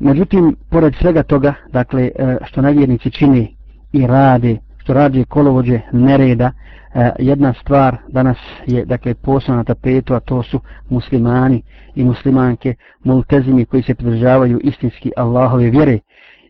međutim, 0.00 0.56
pored 0.70 0.94
svega 0.94 1.22
toga, 1.22 1.54
dakle, 1.72 2.10
e, 2.18 2.36
što 2.44 2.62
nevjernici 2.62 3.10
čini 3.10 3.56
i 3.92 4.06
rade, 4.06 4.56
što 4.76 4.94
radi 4.94 5.24
kolovođe 5.24 5.80
nereda, 5.92 6.52
E, 6.96 7.12
jedna 7.18 7.54
stvar 7.54 7.96
danas 8.08 8.36
je 8.66 8.84
dakle 8.84 9.14
posebna 9.14 9.56
na 9.56 9.64
tapetu, 9.64 10.14
a 10.14 10.20
to 10.20 10.42
su 10.42 10.60
muslimani 10.88 11.62
i 11.94 12.04
muslimanke, 12.04 12.74
multezimi 13.04 13.64
koji 13.64 13.82
se 13.82 13.94
pridržavaju 13.94 14.60
istinski 14.62 15.12
Allahove 15.16 15.70
vjere 15.70 15.98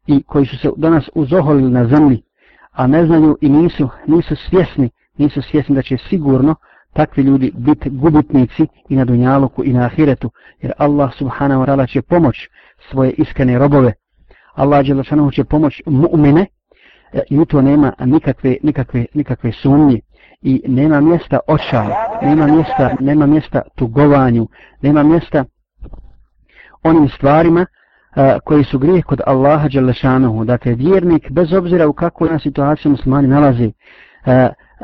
i 0.06 0.22
koji 0.22 0.46
su 0.46 0.58
se 0.58 0.70
danas 0.76 1.10
uzoholili 1.14 1.70
na 1.70 1.88
zemlji, 1.88 2.22
a 2.72 2.86
ne 2.86 3.06
znaju 3.06 3.38
i 3.40 3.48
nisu, 3.48 3.88
nisu 4.06 4.36
svjesni, 4.36 4.90
nisu 5.18 5.42
svjesni 5.42 5.74
da 5.74 5.82
će 5.82 5.96
sigurno 5.98 6.54
takvi 6.92 7.22
ljudi 7.22 7.52
biti 7.56 7.90
gubitnici 7.90 8.66
i 8.88 8.96
na 8.96 9.04
dunjaluku 9.04 9.64
i 9.64 9.72
na 9.72 9.84
ahiretu, 9.84 10.30
jer 10.60 10.72
Allah 10.78 11.14
subhanahu 11.14 11.62
wa 11.62 11.66
ta'ala 11.66 11.92
će 11.92 12.02
pomoć 12.02 12.48
svoje 12.90 13.10
iskrene 13.10 13.58
robove. 13.58 13.92
Allah 14.54 14.86
će 15.32 15.44
pomoć 15.44 15.82
mu'mine, 15.86 16.46
e, 17.12 17.20
i 17.30 17.38
u 17.38 17.44
to 17.44 17.62
nema 17.62 17.92
nikakve, 17.98 18.56
nikakve, 18.62 19.06
nikakve 19.14 19.52
sumnje 19.52 20.00
i 20.42 20.62
nema 20.66 21.00
mjesta 21.00 21.38
očaju, 21.46 21.90
nema 22.22 22.46
mjesta, 22.46 22.96
nema 23.00 23.26
mjesta 23.26 23.62
tugovanju, 23.76 24.48
nema 24.82 25.02
mjesta 25.02 25.44
onim 26.82 27.08
stvarima 27.08 27.60
uh, 27.60 28.22
koji 28.44 28.64
su 28.64 28.78
grijeh 28.78 29.04
kod 29.04 29.20
Allaha 29.26 29.68
Đalešanohu. 29.68 30.44
Dakle, 30.44 30.74
vjernik, 30.74 31.30
bez 31.30 31.52
obzira 31.52 31.88
u 31.88 31.92
kakvoj 31.92 32.30
na 32.30 32.38
situaciju 32.38 32.90
muslimani 32.90 33.28
nalazi, 33.28 33.66
uh, 33.66 34.32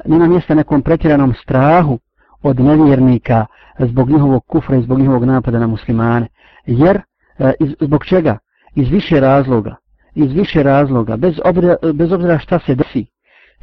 nema 0.04 0.26
mjesta 0.26 0.54
nekom 0.54 0.82
pretjeranom 0.82 1.34
strahu 1.34 1.98
od 2.42 2.60
nevjernika 2.60 3.46
zbog 3.78 4.10
njihovog 4.10 4.46
kufra 4.46 4.76
i 4.76 4.82
zbog 4.82 4.98
njihovog 4.98 5.24
napada 5.24 5.58
na 5.58 5.66
muslimane. 5.66 6.26
Jer, 6.66 7.00
uh, 7.38 7.50
iz, 7.60 7.74
zbog 7.80 8.04
čega? 8.04 8.38
Iz 8.74 8.88
više 8.88 9.20
razloga 9.20 9.76
iz 10.14 10.32
više 10.32 10.62
razloga, 10.62 11.16
bez 11.16 11.34
obzira, 11.44 11.76
bez 11.94 12.12
obzira 12.12 12.38
šta 12.38 12.58
se 12.58 12.74
desi, 12.74 13.06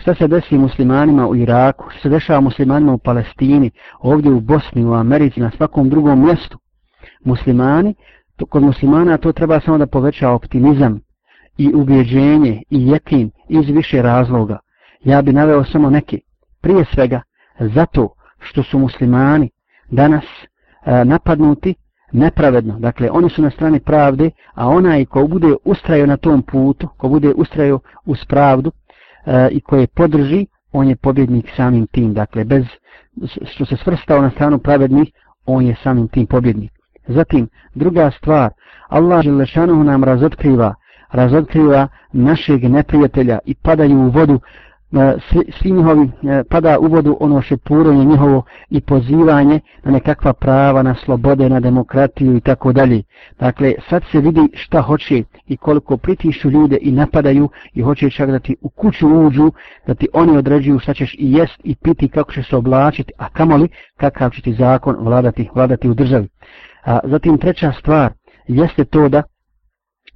šta 0.02 0.16
se 0.16 0.28
desi 0.28 0.58
muslimanima 0.58 1.28
u 1.28 1.36
Iraku, 1.36 1.90
šta 1.90 2.02
se 2.02 2.10
dešava 2.10 2.40
muslimanima 2.40 2.94
u 2.94 2.98
Palestini, 2.98 3.72
ovdje 4.00 4.32
u 4.32 4.40
Bosni, 4.40 4.86
u 4.86 4.94
Americi, 4.94 5.40
na 5.40 5.52
svakom 5.58 5.90
drugom 5.90 6.26
mjestu. 6.26 6.60
Muslimani, 7.26 7.96
to, 8.36 8.46
kod 8.46 8.64
muslimana 8.64 9.18
to 9.18 9.32
treba 9.32 9.60
samo 9.60 9.78
da 9.78 9.88
poveća 9.88 10.30
optimizam 10.30 11.00
i 11.58 11.72
ubjeđenje 11.74 12.64
i 12.70 12.88
jekin 12.88 13.32
iz 13.50 13.70
više 13.70 14.02
razloga. 14.02 14.60
Ja 15.04 15.22
bi 15.22 15.34
naveo 15.34 15.64
samo 15.64 15.90
neke. 15.90 16.20
Prije 16.62 16.86
svega, 16.94 17.22
zato 17.60 18.10
što 18.40 18.64
su 18.64 18.80
muslimani 18.80 19.50
danas 19.92 20.24
e, 20.86 21.06
napadnuti 21.06 21.76
nepravedno. 22.12 22.80
Dakle, 22.80 23.10
oni 23.12 23.30
su 23.30 23.42
na 23.42 23.50
strani 23.50 23.80
pravde, 23.80 24.32
a 24.54 24.68
onaj 24.68 25.06
ko 25.06 25.28
bude 25.28 25.56
ustrajao 25.66 26.08
na 26.08 26.18
tom 26.18 26.42
putu, 26.42 26.88
ko 26.98 27.10
bude 27.10 27.34
ustrajao 27.36 27.80
uz 28.06 28.26
pravdu 28.26 28.72
e, 29.30 29.50
i 29.52 29.62
koje 29.62 29.88
podrži, 29.88 30.46
on 30.72 30.88
je 30.88 30.96
pobjednik 30.96 31.46
samim 31.56 31.88
tim. 31.88 32.14
Dakle, 32.14 32.44
bez 32.44 32.66
što 33.46 33.66
se 33.66 33.78
svrstao 33.78 34.22
na 34.22 34.30
stranu 34.30 34.60
pravednih, 34.60 35.12
on 35.46 35.66
je 35.66 35.76
samim 35.84 36.08
tim 36.08 36.28
pobjednik. 36.28 36.72
Zatim, 37.08 37.48
druga 37.76 38.12
stvar, 38.12 38.52
Allah 38.88 39.24
Želešanu 39.24 39.84
nam 39.84 40.04
razotkriva, 40.04 40.76
razotkriva 41.12 41.88
našeg 42.14 42.64
neprijatelja 42.64 43.40
i 43.46 43.56
padaju 43.56 43.98
u 43.98 44.10
vodu 44.10 44.40
svi, 44.92 45.52
svi 45.60 45.72
njihovi 45.72 46.12
e, 46.24 46.44
pada 46.44 46.80
u 46.80 46.88
vodu 46.88 47.18
ono 47.20 47.42
šepurenje 47.42 48.06
njihovo 48.06 48.44
i 48.70 48.82
pozivanje 48.82 49.60
na 49.84 49.92
nekakva 49.92 50.34
prava, 50.34 50.84
na 50.84 50.96
slobode, 50.96 51.50
na 51.50 51.60
demokratiju 51.60 52.38
i 52.38 52.42
tako 52.42 52.74
dalje. 52.74 53.04
Dakle, 53.40 53.74
sad 53.90 54.04
se 54.12 54.20
vidi 54.20 54.50
šta 54.54 54.82
hoće 54.82 55.24
i 55.48 55.58
koliko 55.58 55.98
pritišu 55.98 56.50
ljude 56.50 56.78
i 56.82 56.92
napadaju 56.92 57.50
i 57.74 57.82
hoće 57.82 58.10
čak 58.10 58.30
da 58.30 58.40
ti 58.40 58.56
u 58.62 58.70
kuću 58.70 59.08
uđu, 59.08 59.52
da 59.88 59.94
ti 59.94 60.08
oni 60.14 60.38
određuju 60.38 60.80
šta 60.80 60.94
ćeš 60.94 61.14
i 61.14 61.34
jest 61.34 61.62
i 61.64 61.76
piti 61.76 62.10
kako 62.10 62.32
ćeš 62.32 62.50
se 62.50 62.56
oblačiti, 62.56 63.14
a 63.18 63.30
kamoli 63.30 63.70
kakav 63.98 64.30
će 64.30 64.42
ti 64.42 64.54
zakon 64.54 64.96
vladati, 65.00 65.50
vladati 65.56 65.90
u 65.90 65.94
državi. 65.94 66.28
A, 66.86 67.00
zatim 67.04 67.38
treća 67.38 67.72
stvar 67.80 68.14
jeste 68.48 68.86
to 68.86 69.10
da, 69.10 69.24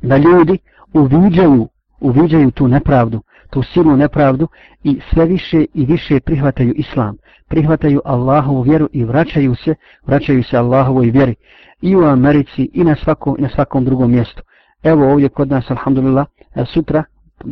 da 0.02 0.18
ljudi 0.18 0.58
uviđaju, 0.94 1.68
uviđaju 2.00 2.52
tu 2.52 2.68
nepravdu, 2.68 3.22
tu 3.54 3.64
silnu 3.64 3.98
nepravdu 3.98 4.48
i 4.84 5.00
sve 5.14 5.26
više 5.26 5.66
i 5.74 5.86
više 5.86 6.20
prihvataju 6.20 6.74
islam, 6.76 7.18
prihvataju 7.48 8.02
Allahovu 8.06 8.62
vjeru 8.62 8.90
i 8.92 9.04
vraćaju 9.04 9.56
se, 9.56 9.76
vraćaju 10.06 10.44
se 10.44 10.58
Allahovoj 10.58 11.10
vjeri 11.10 11.36
i 11.82 11.96
u 11.96 12.04
Americi 12.04 12.70
i 12.74 12.84
na 12.84 12.96
svakom, 12.96 13.36
na 13.40 13.50
svakom 13.50 13.86
drugom 13.86 14.12
mjestu. 14.12 14.42
evo 14.84 15.12
ovdje 15.12 15.30
kod 15.30 15.50
nas, 15.50 15.72
alhamdulillah, 15.72 16.26
sutra, 16.66 17.04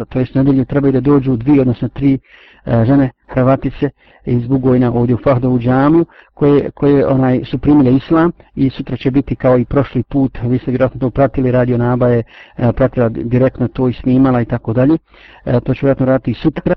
to 0.09 0.19
jest 0.19 0.35
nedelju, 0.35 0.65
trebaju 0.65 0.91
da 0.93 0.99
dođu 0.99 1.35
dvije, 1.35 1.61
odnosno 1.61 1.89
tri 1.89 2.19
e, 2.65 2.85
žene 2.85 3.09
Hrvatice 3.27 3.89
iz 4.25 4.47
Bugojna 4.47 4.93
ovdje 4.93 5.15
u 5.15 5.17
Fahdovu 5.23 5.59
džamiju, 5.59 6.05
koje, 6.33 6.71
koje 6.71 7.07
onaj, 7.07 7.43
su 7.43 7.57
primile 7.57 7.95
islam 7.95 8.31
i 8.55 8.69
sutra 8.69 8.97
će 8.97 9.11
biti 9.11 9.35
kao 9.35 9.57
i 9.57 9.65
prošli 9.65 10.03
put, 10.03 10.37
vi 10.43 10.57
ste 10.57 10.71
vjerojatno 10.71 10.99
to 10.99 11.09
pratili, 11.09 11.51
radio 11.51 11.77
nabaje, 11.77 12.23
e, 12.57 12.71
pratila 12.71 13.09
direktno 13.09 13.67
to 13.67 13.87
i 13.87 13.93
snimala 13.93 14.41
i 14.41 14.45
tako 14.45 14.73
dalje, 14.73 14.97
e, 15.45 15.59
to 15.59 15.73
će 15.73 15.79
vjerojatno 15.81 16.05
raditi 16.05 16.31
i 16.31 16.33
sutra. 16.33 16.75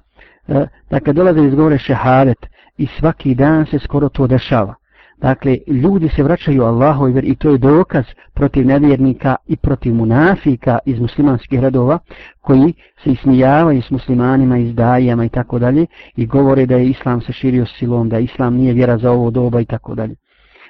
E, 0.49 0.67
dakle, 0.91 1.13
dolaze 1.13 1.47
iz 1.47 1.55
govore 1.55 1.79
šehadet 1.79 2.47
i 2.79 2.87
svaki 2.87 3.35
dan 3.35 3.67
se 3.67 3.79
skoro 3.79 4.09
to 4.09 4.27
dešava. 4.27 4.75
Dakle, 5.19 5.59
ljudi 5.67 6.09
se 6.09 6.23
vraćaju 6.23 6.63
Allahu 6.63 7.09
i 7.09 7.35
to 7.35 7.51
je 7.51 7.59
dokaz 7.59 8.05
protiv 8.35 8.67
nevjernika 8.67 9.37
i 9.47 9.57
protiv 9.57 9.95
munafika 9.95 10.79
iz 10.87 11.01
muslimanskih 11.01 11.61
redova 11.61 11.99
koji 12.41 12.75
se 13.05 13.11
ismijavaju 13.11 13.83
s 13.83 13.91
muslimanima, 13.91 14.59
izdajama 14.59 15.25
i 15.25 15.29
tako 15.29 15.59
dalje 15.59 15.87
i 16.17 16.27
govore 16.27 16.67
da 16.67 16.77
je 16.77 16.89
islam 16.89 17.21
se 17.21 17.33
širio 17.33 17.67
silom, 17.67 18.09
da 18.09 18.19
islam 18.19 18.55
nije 18.55 18.73
vjera 18.73 18.99
za 18.99 19.11
ovo 19.11 19.31
doba 19.31 19.61
i 19.61 19.65
tako 19.65 19.95
dalje. 19.95 20.15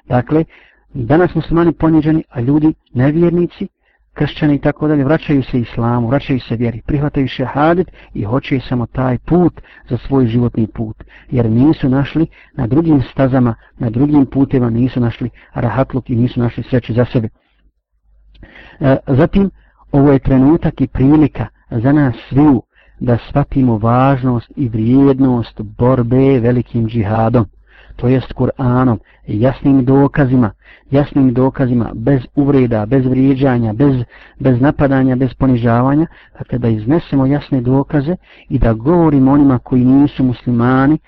Dakle, 0.06 0.44
danas 0.94 1.34
muslimani 1.34 1.72
poniženi, 1.72 2.24
a 2.28 2.40
ljudi 2.40 2.74
nevjernici 2.94 3.68
kršćani 4.14 4.54
i 4.54 4.58
tako 4.58 4.88
dalje, 4.88 5.04
vraćaju 5.04 5.42
se 5.42 5.60
islamu, 5.60 6.08
vraćaju 6.08 6.40
se 6.40 6.56
vjeri, 6.56 6.82
prihvataju 6.86 7.28
šehadet 7.28 7.90
i 8.14 8.24
hoće 8.24 8.60
samo 8.60 8.86
taj 8.86 9.18
put 9.18 9.60
za 9.88 9.98
svoj 9.98 10.26
životni 10.26 10.66
put. 10.66 11.04
Jer 11.30 11.50
nisu 11.50 11.88
našli 11.88 12.26
na 12.54 12.66
drugim 12.66 13.02
stazama, 13.02 13.54
na 13.78 13.90
drugim 13.90 14.26
putevima 14.26 14.70
nisu 14.70 15.00
našli 15.00 15.30
rahatluk 15.54 16.10
i 16.10 16.16
nisu 16.16 16.40
našli 16.40 16.62
sreće 16.62 16.92
za 16.92 17.04
sebe. 17.04 17.28
E, 18.80 18.96
zatim, 19.06 19.50
ovo 19.92 20.12
je 20.12 20.18
trenutak 20.18 20.80
i 20.80 20.86
prilika 20.86 21.46
za 21.70 21.92
nas 21.92 22.14
sviju 22.28 22.62
da 23.00 23.18
shvatimo 23.28 23.78
važnost 23.78 24.52
i 24.56 24.68
vrijednost 24.68 25.60
borbe 25.62 26.40
velikim 26.40 26.88
džihadom 26.88 27.46
to 27.96 28.08
jest 28.08 28.32
Kur'anom, 28.34 28.98
jasnim 29.26 29.84
dokazima, 29.84 30.50
jasnim 30.90 31.34
dokazima, 31.34 31.90
bez 31.94 32.20
uvreda, 32.34 32.86
bez 32.86 33.06
vrijeđanja, 33.06 33.72
bez, 33.72 33.96
bez 34.40 34.60
napadanja, 34.60 35.16
bez 35.16 35.34
ponižavanja, 35.34 36.06
dakle 36.38 36.58
da 36.58 36.68
iznesemo 36.68 37.26
jasne 37.26 37.60
dokaze 37.60 38.16
i 38.48 38.58
da 38.58 38.72
govorimo 38.72 39.32
onima 39.32 39.58
koji 39.58 39.84
nisu 39.84 40.24
muslimani, 40.24 40.98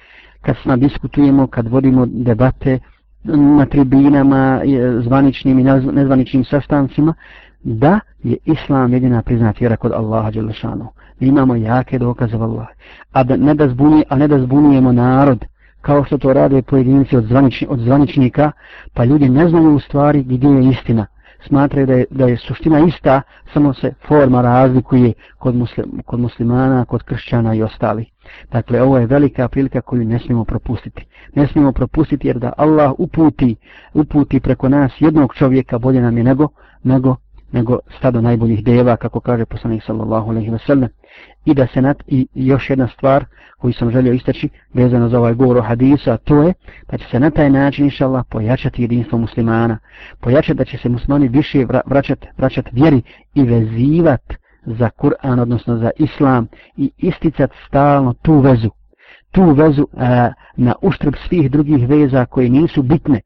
kad 0.43 0.57
smo 0.63 0.77
diskutujemo, 0.77 1.47
kad 1.47 1.69
vodimo 1.69 2.07
debate 2.07 2.79
na 3.25 3.67
tribinama, 3.67 4.61
zvaničnim 5.05 5.59
i 5.59 5.65
nezvaničnim 5.93 6.45
sastancima, 6.45 7.15
da 7.63 8.01
je 8.23 8.37
Islam 8.45 8.93
jedina 8.93 9.23
priznat 9.23 9.61
vjera 9.61 9.77
kod 9.77 9.93
Allaha 9.93 10.31
Đelešanu. 10.31 10.89
Mi 11.21 11.29
imamo 11.29 11.57
jake 11.57 11.99
dokaze 11.99 12.37
Allah. 12.37 12.67
A 13.13 13.25
da 13.25 13.37
ne 13.37 13.55
da, 13.55 13.69
zbunje, 13.69 14.03
a 14.09 14.17
ne 14.17 14.29
da 14.29 14.39
zbunjujemo 14.39 14.93
narod, 14.93 15.45
kao 15.87 16.05
što 16.05 16.19
to 16.19 16.33
rade 16.33 16.63
pojedinci 16.63 17.17
od, 17.17 17.25
zvanič, 17.25 17.65
od 17.69 17.79
zvaničnika, 17.79 18.53
pa 18.95 19.05
ljudi 19.05 19.29
ne 19.29 19.49
znaju 19.49 19.75
u 19.75 19.81
stvari 19.81 20.23
gdje 20.23 20.49
je 20.49 20.71
istina. 20.71 21.07
Smatraju 21.47 21.87
da 21.87 21.93
je, 21.93 22.05
da 22.11 22.27
je 22.27 22.37
suština 22.37 22.79
ista, 22.79 23.23
samo 23.53 23.75
se 23.75 23.93
forma 24.09 24.43
razlikuje 24.43 25.13
kod, 25.39 25.55
muslim, 25.55 26.03
kod 26.07 26.21
muslimana, 26.21 26.85
kod 26.85 27.03
kršćana 27.03 27.55
i 27.55 27.63
ostali. 27.63 28.05
Dakle, 28.53 28.83
ovo 28.83 28.99
je 28.99 29.07
velika 29.07 29.49
prilika 29.49 29.81
koju 29.81 30.05
ne 30.05 30.19
smijemo 30.19 30.45
propustiti. 30.45 31.07
Ne 31.35 31.47
smijemo 31.47 31.73
propustiti 31.73 32.29
jer 32.29 32.39
da 32.39 32.53
Allah 32.57 32.93
uputi, 32.99 33.57
uputi 33.95 34.41
preko 34.41 34.69
nas 34.69 34.93
jednog 35.01 35.35
čovjeka 35.35 35.79
bolje 35.79 36.01
nam 36.01 36.19
je 36.19 36.25
nego, 36.25 36.49
nego 36.83 37.17
nego 37.53 37.79
stado 37.99 38.21
najboljih 38.21 38.65
deva, 38.65 38.97
kako 38.97 39.21
kaže 39.21 39.45
poslanik 39.45 39.83
sallallahu 39.83 40.31
alaihi 40.31 40.51
ve 40.51 40.59
sellem. 40.59 40.89
I 41.45 41.55
da 41.55 41.67
se 41.67 41.83
nat, 41.83 42.03
i 42.07 42.29
još 42.35 42.71
jedna 42.71 42.89
stvar 42.89 43.25
koju 43.59 43.73
sam 43.73 43.91
želio 43.91 44.13
istaći 44.13 44.49
vezano 44.75 45.09
za 45.09 45.19
ovaj 45.19 45.35
govor 45.35 45.57
o 45.57 45.63
hadisu, 45.63 46.11
a 46.11 46.17
to 46.17 46.43
je 46.43 46.55
da 46.91 46.99
će 46.99 47.05
se 47.11 47.21
na 47.21 47.31
taj 47.31 47.51
način, 47.51 47.85
inša 47.85 48.07
Allah, 48.07 48.25
pojačati 48.31 48.83
jedinstvo 48.83 49.19
muslimana. 49.19 49.79
Pojačati 50.21 50.59
da 50.59 50.65
će 50.65 50.79
se 50.79 50.89
muslimani 50.89 51.29
više 51.29 51.67
vraćati, 51.87 52.29
vraćati 52.39 52.71
vjeri 52.73 53.03
i 53.35 53.43
vezivati 53.43 54.37
za 54.67 54.91
Kur'an, 54.99 55.41
odnosno 55.41 55.77
za 55.77 55.91
Islam 55.99 56.47
i 56.77 56.91
isticati 56.97 57.57
stalno 57.69 58.13
tu 58.13 58.41
vezu. 58.41 58.71
Tu 59.31 59.53
vezu 59.53 59.87
a, 59.97 60.33
na 60.57 60.75
uštrb 60.83 61.15
svih 61.29 61.51
drugih 61.51 61.89
veza 61.89 62.25
koje 62.25 62.49
nisu 62.49 62.83
bitne 62.83 63.21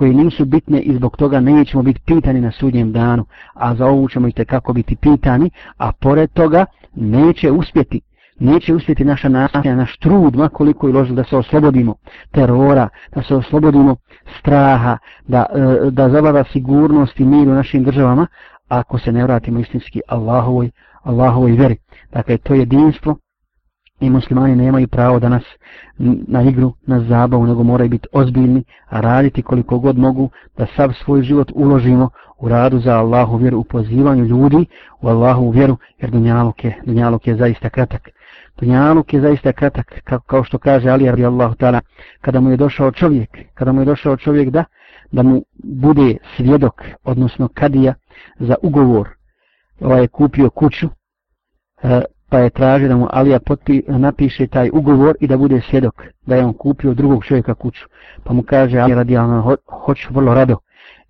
koje 0.00 0.14
nisu 0.14 0.44
bitne 0.44 0.80
i 0.80 0.94
zbog 0.94 1.16
toga 1.16 1.40
nećemo 1.40 1.82
biti 1.82 2.00
pitani 2.06 2.40
na 2.40 2.52
sudnjem 2.52 2.92
danu, 2.92 3.24
a 3.54 3.74
za 3.74 3.86
ovu 3.86 4.08
ćemo 4.08 4.28
i 4.28 4.32
kako 4.32 4.72
biti 4.72 4.96
pitani, 4.96 5.50
a 5.78 5.92
pored 5.92 6.32
toga 6.32 6.66
neće 6.94 7.50
uspjeti, 7.50 8.00
neće 8.38 8.74
uspjeti 8.74 9.04
naša 9.04 9.28
nasilja, 9.28 9.76
naš 9.76 9.98
trud, 9.98 10.36
makoliko 10.36 10.88
je 10.88 10.94
ložilo 10.94 11.16
da 11.16 11.24
se 11.24 11.36
oslobodimo 11.36 11.94
terora, 12.30 12.88
da 13.14 13.22
se 13.22 13.34
oslobodimo 13.34 13.96
straha, 14.38 14.98
da, 15.28 15.46
e, 15.54 15.90
da 15.90 16.10
zavada 16.10 16.44
sigurnost 16.52 17.20
i 17.20 17.24
mir 17.24 17.48
u 17.48 17.54
našim 17.54 17.84
državama, 17.84 18.26
ako 18.68 18.98
se 18.98 19.12
ne 19.12 19.22
vratimo 19.22 19.60
istinski 19.60 20.00
Allahovoj, 20.08 20.70
Allahovoj 21.02 21.52
veri. 21.52 21.76
Dakle, 22.12 22.38
to 22.38 22.54
jedinstvo 22.54 23.16
i 24.00 24.10
muslimani 24.10 24.56
nemaju 24.56 24.88
pravo 24.88 25.18
da 25.20 25.28
nas 25.28 25.42
na 26.28 26.42
igru, 26.42 26.72
na 26.86 27.00
zabavu, 27.00 27.46
nego 27.46 27.62
moraju 27.62 27.90
biti 27.90 28.08
ozbiljni, 28.12 28.64
a 28.88 29.00
raditi 29.00 29.42
koliko 29.42 29.78
god 29.78 29.98
mogu 29.98 30.30
da 30.56 30.66
sav 30.76 30.92
svoj 30.92 31.22
život 31.22 31.52
uložimo 31.54 32.10
u 32.38 32.48
radu 32.48 32.78
za 32.78 32.98
Allahu 32.98 33.36
vjeru, 33.36 33.58
u 33.58 33.64
pozivanju 33.64 34.24
ljudi 34.24 34.66
u 35.00 35.08
Allahu 35.08 35.50
vjeru, 35.50 35.76
jer 35.98 36.10
dunjaluk 36.10 36.64
je, 36.64 36.76
dunjaluk 36.86 37.26
je 37.26 37.36
zaista 37.36 37.70
kratak. 37.70 38.08
Dunjaluk 38.60 39.14
je 39.14 39.20
zaista 39.20 39.52
kratak, 39.52 40.00
kao, 40.04 40.20
kao 40.20 40.44
što 40.44 40.58
kaže 40.58 40.90
Ali 40.90 41.08
Arbi 41.08 41.24
Allahu 41.24 41.54
ta'ala, 41.54 41.80
kada 42.20 42.40
mu 42.40 42.50
je 42.50 42.56
došao 42.56 42.90
čovjek, 42.92 43.38
kada 43.54 43.72
mu 43.72 43.80
je 43.80 43.84
došao 43.84 44.16
čovjek 44.16 44.50
da, 44.50 44.64
da 45.12 45.22
mu 45.22 45.42
bude 45.64 46.16
svjedok, 46.36 46.82
odnosno 47.04 47.48
kadija, 47.54 47.94
za 48.38 48.54
ugovor, 48.62 49.08
ovaj 49.80 50.00
je 50.00 50.08
kupio 50.08 50.50
kuću, 50.50 50.88
e, 51.82 52.00
pa 52.30 52.38
je 52.38 52.50
tražio 52.50 52.88
da 52.88 52.96
mu 52.96 53.08
Alija 53.10 53.40
potpi, 53.40 53.82
napiše 53.88 54.46
taj 54.46 54.70
ugovor 54.72 55.16
i 55.20 55.26
da 55.26 55.36
bude 55.36 55.60
svjedok 55.70 56.02
da 56.26 56.36
je 56.36 56.44
on 56.44 56.52
kupio 56.52 56.94
drugog 56.94 57.24
čovjeka 57.24 57.54
kuću. 57.54 57.86
Pa 58.24 58.32
mu 58.32 58.42
kaže 58.42 58.78
Ali 58.78 58.94
radijalno, 58.94 59.42
ho, 59.42 59.56
hoću 59.84 60.08
vrlo 60.10 60.34
rado. 60.34 60.56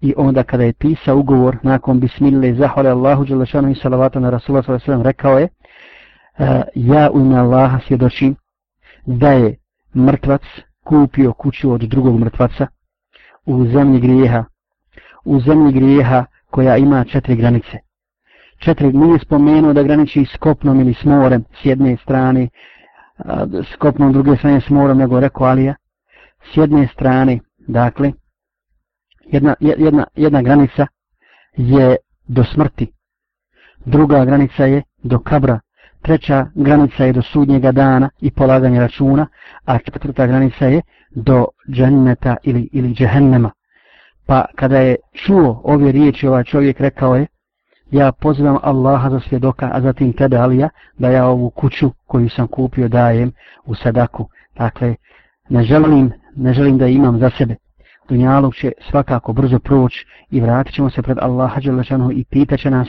I 0.00 0.14
onda 0.16 0.42
kada 0.42 0.64
je 0.64 0.72
pisao 0.72 1.18
ugovor, 1.18 1.56
nakon 1.62 2.00
bismile, 2.00 2.54
zahvale 2.54 2.90
Allahu, 2.90 3.24
Đelešanu 3.24 3.70
i 3.70 3.74
salavata 3.74 4.20
na 4.20 4.30
Rasulullah 4.30 4.64
s.a.v. 4.66 5.02
rekao 5.02 5.38
je, 5.38 5.48
uh, 6.38 6.46
ja 6.74 7.10
u 7.10 7.20
ime 7.20 7.38
Allaha 7.38 7.78
svjedočim 7.86 8.36
da 9.06 9.32
je 9.32 9.56
mrtvac 9.96 10.42
kupio 10.84 11.32
kuću 11.32 11.72
od 11.72 11.80
drugog 11.80 12.18
mrtvaca 12.18 12.66
u 13.46 13.66
zemlji 13.66 14.00
grijeha, 14.00 14.44
u 15.24 15.40
zemlji 15.40 15.72
grijeha 15.72 16.24
koja 16.50 16.76
ima 16.76 17.04
četiri 17.04 17.36
granice 17.36 17.89
četiri 18.60 18.92
nije 18.92 19.18
spomenuo 19.18 19.72
da 19.72 19.82
graniči 19.82 20.24
s 20.24 20.36
kopnom 20.36 20.80
ili 20.80 20.94
s 20.94 21.04
morem 21.04 21.44
s 21.62 21.64
jedne 21.64 21.96
strane, 21.96 22.48
s 23.72 23.76
kopnom 23.76 24.12
druge 24.12 24.36
strane 24.36 24.60
s 24.60 24.68
morem, 24.68 24.98
nego 24.98 25.20
rekao 25.20 25.46
Alija, 25.46 25.74
s 26.52 26.56
jedne 26.56 26.88
strane, 26.94 27.38
dakle, 27.58 28.12
jedna, 29.26 29.54
jedna, 29.60 30.04
jedna 30.16 30.42
granica 30.42 30.86
je 31.56 31.96
do 32.28 32.44
smrti, 32.44 32.92
druga 33.84 34.24
granica 34.24 34.64
je 34.64 34.82
do 35.02 35.18
kabra, 35.18 35.60
treća 36.02 36.46
granica 36.54 37.04
je 37.04 37.12
do 37.12 37.22
sudnjega 37.22 37.72
dana 37.72 38.10
i 38.20 38.30
polaganja 38.30 38.80
računa, 38.80 39.26
a 39.64 39.78
četvrta 39.78 40.26
granica 40.26 40.66
je 40.66 40.82
do 41.10 41.46
dženneta 41.70 42.36
ili, 42.42 42.68
ili 42.72 42.94
džehennema. 42.94 43.50
Pa 44.26 44.44
kada 44.54 44.78
je 44.78 44.96
čuo 45.12 45.60
ove 45.64 45.92
riječi, 45.92 46.26
ovaj 46.26 46.44
čovjek 46.44 46.80
rekao 46.80 47.16
je, 47.16 47.26
ja 47.90 48.12
pozivam 48.12 48.58
Allaha 48.62 49.10
za 49.10 49.20
svjedoka, 49.20 49.70
a 49.72 49.80
zatim 49.80 50.12
tebe 50.12 50.36
Alija, 50.36 50.68
da 50.98 51.10
ja 51.10 51.26
ovu 51.26 51.50
kuću 51.50 51.90
koju 52.06 52.28
sam 52.28 52.46
kupio 52.46 52.88
dajem 52.88 53.32
u 53.64 53.74
sadaku. 53.74 54.28
Dakle, 54.56 54.94
ne 55.48 55.62
želim, 55.62 56.12
ne 56.36 56.52
želim 56.52 56.78
da 56.78 56.86
imam 56.86 57.18
za 57.18 57.30
sebe. 57.38 57.56
Dunjalog 58.08 58.54
će 58.54 58.72
svakako 58.90 59.32
brzo 59.32 59.58
proći 59.58 60.06
i 60.30 60.40
vratit 60.40 60.74
ćemo 60.74 60.90
se 60.90 61.02
pred 61.02 61.18
Allaha 61.20 61.60
Đelešanu 61.60 62.12
i 62.12 62.24
pitaće 62.24 62.70
nas 62.70 62.88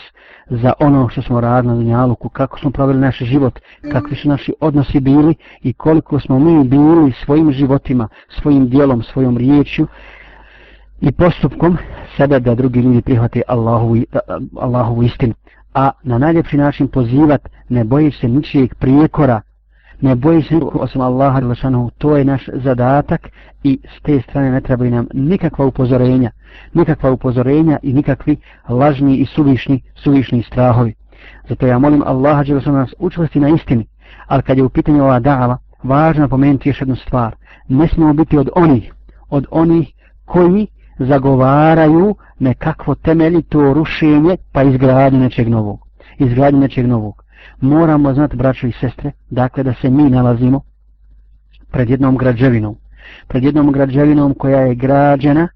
za 0.49 0.73
ono 0.79 1.09
što 1.09 1.21
smo 1.21 1.41
radili 1.41 1.73
na 1.73 1.79
Dunjaluku, 1.79 2.29
kako 2.29 2.59
smo 2.59 2.71
proveli 2.71 2.99
naš 2.99 3.17
život, 3.17 3.59
kakvi 3.91 4.15
su 4.15 4.29
naši 4.29 4.53
odnosi 4.59 4.99
bili 4.99 5.35
i 5.61 5.73
koliko 5.73 6.19
smo 6.19 6.39
mi 6.39 6.63
bili 6.63 7.13
svojim 7.25 7.51
životima, 7.51 8.07
svojim 8.41 8.69
dijelom, 8.69 9.03
svojom 9.03 9.37
riječju 9.37 9.87
i 11.01 11.11
postupkom 11.11 11.77
sebe 12.17 12.39
da 12.39 12.55
drugi 12.55 12.79
ljudi 12.79 13.01
prihvate 13.01 13.41
Allahovu, 13.47 13.97
Allahovu 14.59 15.03
istinu. 15.03 15.33
A 15.73 15.91
na 16.03 16.17
najljepši 16.17 16.57
način 16.57 16.87
pozivat 16.87 17.49
ne 17.69 17.83
boji 17.83 18.11
se 18.11 18.27
ničijeg 18.27 18.75
prijekora, 18.75 19.41
ne 20.01 20.15
boji 20.15 20.41
se 20.41 20.53
nikog 20.53 20.75
osim 20.75 21.01
Allaha 21.01 21.39
Đelešanohu, 21.39 21.89
to 21.97 22.17
je 22.17 22.25
naš 22.25 22.49
zadatak 22.53 23.29
i 23.63 23.79
s 23.97 24.01
te 24.01 24.21
strane 24.21 24.51
ne 24.51 24.61
trebaju 24.61 24.91
nam 24.91 25.07
nikakva 25.13 25.65
upozorenja. 25.65 26.31
nikakva 26.73 27.11
upozorenja 27.11 27.77
i 27.83 27.93
nikakvi 27.93 28.37
lažni 28.69 29.17
i 29.17 29.25
suvišni, 29.25 29.81
suvišni 29.95 30.43
strahovi. 30.43 30.93
Zato 31.49 31.67
ja 31.67 31.79
molim 31.79 32.03
Allaha 32.05 32.43
da 32.43 32.71
nas 32.71 32.93
učvrsti 32.99 33.39
na 33.39 33.49
istini, 33.49 33.87
ali 34.27 34.43
kad 34.43 34.57
je 34.57 34.63
u 34.63 34.69
pitanju 34.69 35.03
ova 35.03 35.19
dava, 35.19 35.57
važno 35.83 36.23
je 36.23 36.29
pomenuti 36.29 36.69
još 36.69 36.81
jednu 36.81 36.95
stvar. 36.95 37.35
Ne 37.67 37.87
smijemo 37.87 38.13
biti 38.13 38.37
od 38.37 38.49
onih, 38.55 38.93
od 39.29 39.45
onih 39.51 39.93
koji 40.25 40.67
zagovaraju 40.99 42.15
nekakvo 42.39 42.95
temeljito 42.95 43.73
rušenje 43.73 44.37
pa 44.51 44.63
izgradnju 44.63 45.19
nečeg 45.19 45.47
novog. 45.47 45.87
Izgradnju 46.17 46.59
nečeg 46.59 46.87
novog. 46.87 47.23
Moramo 47.61 48.13
znati, 48.13 48.35
braćo 48.35 48.67
i 48.67 48.71
sestre, 48.71 49.11
dakle 49.29 49.63
da 49.63 49.73
se 49.73 49.89
mi 49.89 50.09
nalazimo 50.09 50.61
pred 51.71 51.89
jednom 51.89 52.17
građevinom. 52.17 52.75
Pred 53.27 53.43
jednom 53.43 53.71
građevinom 53.71 54.33
koja 54.33 54.59
je 54.59 54.75
građena 54.75 55.47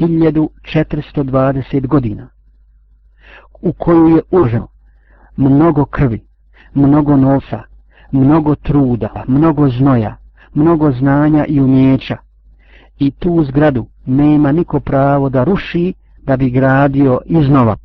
1420 0.00 1.86
godina. 1.86 2.28
U 3.62 3.72
koju 3.72 4.08
je 4.08 4.22
uloženo 4.30 4.68
mnogo 5.36 5.84
krvi, 5.84 6.26
mnogo 6.74 7.16
novca, 7.16 7.62
mnogo 8.12 8.54
truda, 8.54 9.24
mnogo 9.28 9.68
znoja, 9.68 10.16
mnogo 10.54 10.92
znanja 10.92 11.44
i 11.48 11.60
umjeća. 11.60 12.16
I 12.98 13.10
tu 13.10 13.44
zgradu 13.44 13.86
nema 14.06 14.52
niko 14.52 14.80
pravo 14.80 15.28
da 15.28 15.44
ruši 15.44 15.94
da 16.22 16.36
bi 16.36 16.50
gradio 16.50 17.20
iznova. 17.26 17.76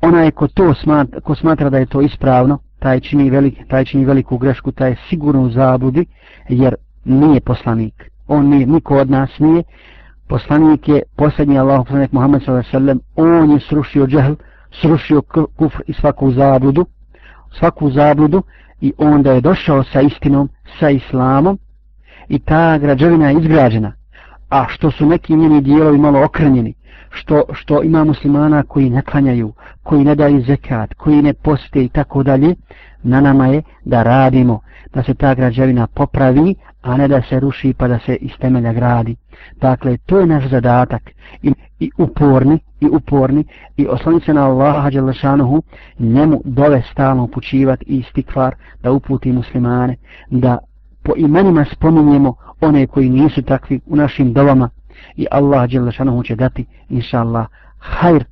Onaj 0.00 0.30
ko 0.30 0.48
to 0.48 0.74
smatra, 0.74 1.20
ko 1.20 1.34
smatra 1.34 1.70
da 1.70 1.78
je 1.78 1.86
to 1.86 2.00
ispravno, 2.00 2.58
taj 2.78 3.00
čini, 3.00 3.30
velik, 3.30 3.54
taj 3.68 3.84
čini 3.84 4.04
veliku 4.04 4.38
grešku, 4.38 4.72
taj 4.72 4.90
je 4.90 4.96
sigurno 5.08 5.42
u 5.42 5.50
zabludi, 5.50 6.06
jer 6.48 6.74
nije 7.04 7.40
poslanik. 7.40 8.10
On 8.28 8.48
nije, 8.48 8.66
niko 8.66 8.96
od 8.96 9.10
nas 9.10 9.38
nije. 9.38 9.62
Poslanik 10.28 10.88
je 10.88 11.02
posljednji 11.16 11.58
Allah, 11.58 11.80
poslanik 11.86 12.12
Muhammed 12.12 12.42
s.a.v. 12.42 12.94
On 13.16 13.50
je 13.50 13.60
srušio 13.60 14.06
džehl, 14.06 14.32
srušio 14.80 15.22
kufr 15.56 15.82
i 15.86 15.92
svaku 15.92 16.30
zabludu, 16.30 16.86
svaku 17.58 17.90
zabludu 17.90 18.42
i 18.80 18.92
onda 18.98 19.32
je 19.32 19.40
došao 19.40 19.84
sa 19.84 20.00
istinom, 20.00 20.48
sa 20.80 20.90
islamom 20.90 21.58
i 22.28 22.38
ta 22.38 22.78
građevina 22.78 23.30
je 23.30 23.38
izgrađena. 23.38 23.92
A 24.52 24.66
što 24.68 24.90
su 24.90 25.06
neki 25.06 25.36
njeni 25.36 25.60
dijelovi 25.60 25.98
malo 25.98 26.24
okrenjeni, 26.24 26.74
što, 27.10 27.42
što 27.52 27.82
ima 27.82 28.04
muslimana 28.04 28.62
koji 28.62 28.90
ne 28.90 29.02
klanjaju, 29.02 29.52
koji 29.82 30.04
ne 30.04 30.14
daju 30.14 30.42
zekat, 30.42 30.94
koji 30.94 31.22
ne 31.22 31.32
poste 31.32 31.84
i 31.84 31.88
tako 31.88 32.22
dalje, 32.22 32.54
na 33.02 33.20
nama 33.20 33.46
je 33.46 33.62
da 33.84 34.02
radimo, 34.02 34.60
da 34.94 35.02
se 35.02 35.14
ta 35.14 35.34
građevina 35.34 35.86
popravi, 35.86 36.54
a 36.82 36.96
ne 36.96 37.08
da 37.08 37.22
se 37.22 37.40
ruši 37.40 37.74
pa 37.78 37.88
da 37.88 37.98
se 37.98 38.14
iz 38.14 38.30
temelja 38.40 38.72
gradi. 38.72 39.16
Dakle, 39.60 39.96
to 39.96 40.18
je 40.18 40.26
naš 40.26 40.48
zadatak 40.48 41.10
i, 41.42 41.52
i 41.80 41.90
uporni, 41.98 42.58
i 42.80 42.86
uporni, 42.86 43.44
i 43.76 43.86
osloniti 43.86 44.26
se 44.26 44.34
na 44.34 44.46
Allaha 44.46 44.90
Đalešanuhu, 44.90 45.62
njemu 45.98 46.40
dole 46.44 46.82
stalno 46.92 47.24
upućivati 47.24 47.84
i 47.88 47.98
istikvar 47.98 48.54
da 48.82 48.92
uputi 48.92 49.32
muslimane, 49.32 49.96
da 50.30 50.58
po 51.02 51.12
imenima 51.16 51.64
spominjemo 51.64 52.34
one 52.60 52.86
koji 52.86 53.10
nisu 53.10 53.42
takvi 53.42 53.80
u 53.86 53.96
našim 53.96 54.32
dovama 54.32 54.68
i 55.16 55.26
Allah 55.30 55.70
Đelešanohu 55.70 56.22
će 56.22 56.36
dati, 56.36 56.64
inša 56.88 57.20
Allah, 57.20 57.46
hajr 57.78 58.24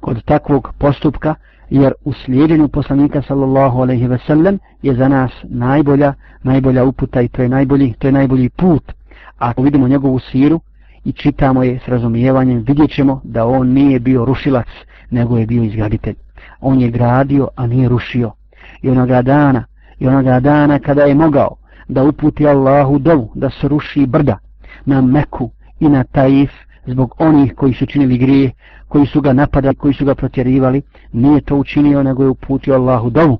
kod 0.00 0.24
takvog 0.24 0.74
postupka, 0.78 1.34
jer 1.70 1.92
u 2.04 2.12
slijedjenju 2.12 2.68
poslanika 2.68 3.22
sallallahu 3.22 3.80
alaihi 3.80 4.06
ve 4.06 4.18
sellem 4.26 4.58
je 4.82 4.94
za 4.94 5.08
nas 5.08 5.30
najbolja, 5.44 6.14
najbolja 6.42 6.84
uputa 6.84 7.20
i 7.20 7.28
to 7.28 7.42
je 7.42 7.48
najbolji, 7.48 7.94
to 7.98 8.08
je 8.08 8.12
najbolji 8.12 8.48
put. 8.48 8.92
A 9.38 9.48
ako 9.48 9.62
vidimo 9.62 9.88
njegovu 9.88 10.18
siru 10.18 10.60
i 11.04 11.12
čitamo 11.12 11.62
je 11.62 11.78
s 11.84 11.88
razumijevanjem, 11.88 12.64
vidjet 12.66 12.90
ćemo 12.90 13.20
da 13.24 13.46
on 13.46 13.68
nije 13.68 14.00
bio 14.00 14.24
rušilac, 14.24 14.66
nego 15.10 15.38
je 15.38 15.46
bio 15.46 15.62
izgraditelj. 15.62 16.14
On 16.60 16.80
je 16.80 16.90
gradio, 16.90 17.48
a 17.56 17.66
nije 17.66 17.88
rušio. 17.88 18.32
I 18.82 18.90
onoga 18.90 19.22
dana, 19.22 19.64
i 19.98 20.08
onoga 20.08 20.40
dana 20.40 20.78
kada 20.78 21.02
je 21.02 21.14
mogao 21.14 21.56
da 21.88 22.04
uputi 22.04 22.46
Allahu 22.48 22.98
dovu, 22.98 23.32
da 23.34 23.50
se 23.50 23.68
ruši 23.68 24.06
brda 24.06 24.38
na 24.84 25.00
Meku 25.00 25.50
i 25.80 25.88
na 25.88 26.04
Taif, 26.04 26.50
zbog 26.86 27.14
onih 27.18 27.54
koji 27.54 27.74
su 27.74 27.86
činili 27.86 28.18
grije, 28.18 28.50
koji 28.88 29.06
su 29.06 29.20
ga 29.20 29.32
napadali, 29.32 29.74
koji 29.74 29.94
su 29.94 30.04
ga 30.04 30.14
protjerivali, 30.14 30.82
nije 31.12 31.40
to 31.40 31.56
učinio, 31.56 32.02
nego 32.02 32.22
je 32.22 32.28
uputio 32.28 32.74
Allahu 32.74 33.10
dovu, 33.10 33.38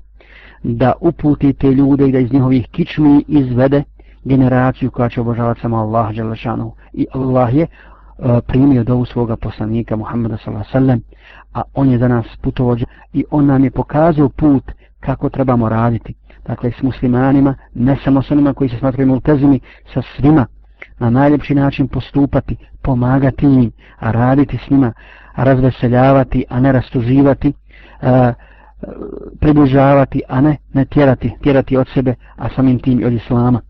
da 0.63 0.93
uputi 1.01 1.53
te 1.53 1.71
ljude 1.71 2.07
i 2.07 2.11
da 2.11 2.19
iz 2.19 2.33
njihovih 2.33 2.67
kičmi 2.71 3.23
izvede 3.27 3.83
generaciju 4.23 4.91
koja 4.91 5.09
će 5.09 5.21
obožavati 5.21 5.61
samo 5.61 5.77
Allah 5.77 6.15
Đelešanu. 6.15 6.71
I 6.93 7.05
Allah 7.13 7.55
je 7.55 7.67
uh, 7.67 8.39
primio 8.47 8.83
dovu 8.83 9.05
svoga 9.05 9.35
poslanika 9.35 9.95
Muhammeda 9.95 10.37
s.a.v. 10.37 10.97
a 11.53 11.61
on 11.73 11.89
je 11.89 11.97
za 11.97 12.07
nas 12.07 12.25
putovođa 12.41 12.85
i 13.13 13.25
on 13.31 13.45
nam 13.45 13.63
je 13.63 13.71
pokazao 13.71 14.29
put 14.29 14.71
kako 14.99 15.29
trebamo 15.29 15.69
raditi. 15.69 16.13
Dakle, 16.45 16.71
s 16.71 16.81
muslimanima, 16.81 17.55
ne 17.73 17.97
samo 18.03 18.21
s 18.21 18.31
onima 18.31 18.53
koji 18.53 18.69
se 18.69 18.77
smatraju 18.77 19.07
multezimi, 19.07 19.59
sa 19.93 20.01
svima, 20.01 20.45
na 20.99 21.09
najljepši 21.09 21.55
način 21.55 21.87
postupati, 21.87 22.55
pomagati 22.81 23.45
im, 23.45 23.71
a 23.99 24.11
raditi 24.11 24.57
s 24.67 24.69
njima, 24.69 24.93
a 25.33 25.43
razveseljavati, 25.43 26.45
a 26.49 26.59
ne 26.59 26.71
rastuživati, 26.71 27.53
a, 28.01 28.33
približavati, 29.39 30.21
a 30.29 30.41
ne, 30.41 30.57
ne 30.73 30.85
tjerati, 30.85 31.33
tjerati 31.43 31.77
od 31.77 31.87
sebe, 31.93 32.15
a 32.35 32.49
samim 32.55 32.79
tim 32.79 32.99
i 32.99 33.05
od 33.05 33.13
islama. 33.13 33.61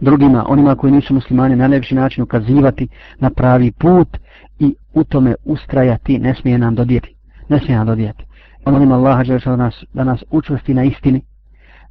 Drugima, 0.00 0.44
onima 0.48 0.74
koji 0.74 0.92
nisu 0.92 1.14
muslimani, 1.14 1.56
na 1.56 1.68
najljepši 1.68 1.94
način 1.94 2.22
ukazivati 2.22 2.88
na 3.18 3.30
pravi 3.30 3.72
put 3.72 4.18
i 4.58 4.74
u 4.94 5.04
tome 5.04 5.34
ustrajati, 5.44 6.18
ne 6.18 6.34
smije 6.34 6.58
nam 6.58 6.74
dodijeti. 6.74 7.14
Ne 7.48 7.58
smije 7.58 7.76
nam 7.76 7.86
dodijeti. 7.86 8.24
Onim 8.64 8.92
Allaha 8.92 9.24
da 9.44 9.56
nas, 9.56 9.84
da 9.92 10.04
nas 10.04 10.24
učvrsti 10.30 10.74
na 10.74 10.84
istini, 10.84 11.20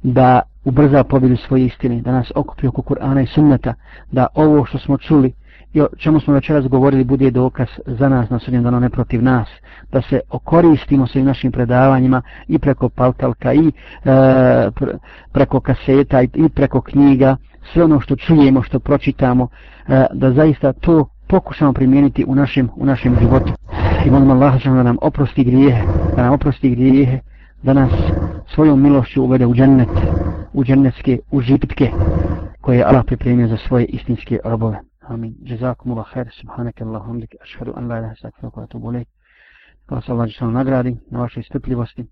da 0.06 0.42
ubrza 0.64 1.04
pobjedu 1.04 1.36
svoje 1.36 1.64
istine, 1.64 2.00
da 2.00 2.12
nas 2.12 2.32
okupi 2.34 2.66
oko 2.66 2.82
Kur'ana 2.82 3.22
i 3.22 3.26
sunneta, 3.26 3.74
da 4.12 4.26
ovo 4.34 4.64
što 4.64 4.78
smo 4.78 4.98
čuli 4.98 5.32
i 5.72 5.80
o 5.80 5.88
čemu 5.98 6.20
smo 6.20 6.34
večeras 6.34 6.68
govorili 6.68 7.04
bude 7.04 7.30
dokaz 7.30 7.68
za 7.86 8.08
nas 8.08 8.30
na 8.30 8.38
sudnjem 8.38 8.62
danu 8.62 8.80
ne 8.80 8.90
protiv 8.90 9.22
nas, 9.22 9.48
da 9.92 10.02
se 10.02 10.20
okoristimo 10.30 11.06
svim 11.06 11.24
našim 11.24 11.52
predavanjima 11.52 12.22
i 12.48 12.58
preko 12.58 12.88
paltalka 12.88 13.52
i 13.52 13.68
e, 13.68 13.72
preko 15.32 15.60
kaseta 15.60 16.22
i 16.22 16.48
preko 16.54 16.80
knjiga, 16.80 17.36
sve 17.72 17.84
ono 17.84 18.00
što 18.00 18.16
čujemo, 18.16 18.62
što 18.62 18.78
pročitamo, 18.80 19.48
e, 19.88 20.06
da 20.12 20.32
zaista 20.32 20.72
to 20.72 21.08
pokušamo 21.28 21.72
primijeniti 21.72 22.24
u 22.28 22.34
našem, 22.34 22.68
u 22.76 22.86
našem 22.86 23.16
životu. 23.20 23.52
I 24.06 24.10
molim 24.10 24.30
Allah 24.30 24.64
da 24.64 24.82
nam 24.82 24.96
oprosti 25.02 25.44
grijehe, 25.44 25.82
da 26.16 26.22
nam 26.22 26.32
oprosti 26.32 26.70
grijehe, 26.70 27.20
da 27.62 27.72
nas 27.72 27.92
svojom 28.54 28.82
milošću 28.82 29.22
uvede 29.22 29.46
u 29.46 29.54
džennet, 29.54 29.88
u 30.52 30.64
džennetske 30.64 31.18
užitke 31.30 31.90
koje 32.60 32.76
je 32.76 32.84
Allah 32.84 33.04
pripremio 33.06 33.48
za 33.48 33.56
svoje 33.56 33.84
istinske 33.84 34.38
robove. 34.44 34.80
Amin. 35.00 35.34
Jazakum 35.42 35.92
Allah 35.92 36.06
khair, 36.12 36.28
subhanaka 36.40 36.84
Allahumma 36.84 37.20
dik, 37.20 37.34
ašhadu 37.42 37.72
an 37.76 37.88
la 37.88 37.98
ilaha 37.98 37.98
illa 37.98 38.08
anta, 38.08 38.28
astaghfiruka 38.28 38.60
wa 38.60 39.04
Hvala 39.88 40.02
se 40.02 40.12
Allah 40.12 40.52
nagradi 40.52 40.96
na 41.10 41.20
vašoj 41.20 41.42
strpljivosti. 41.42 42.06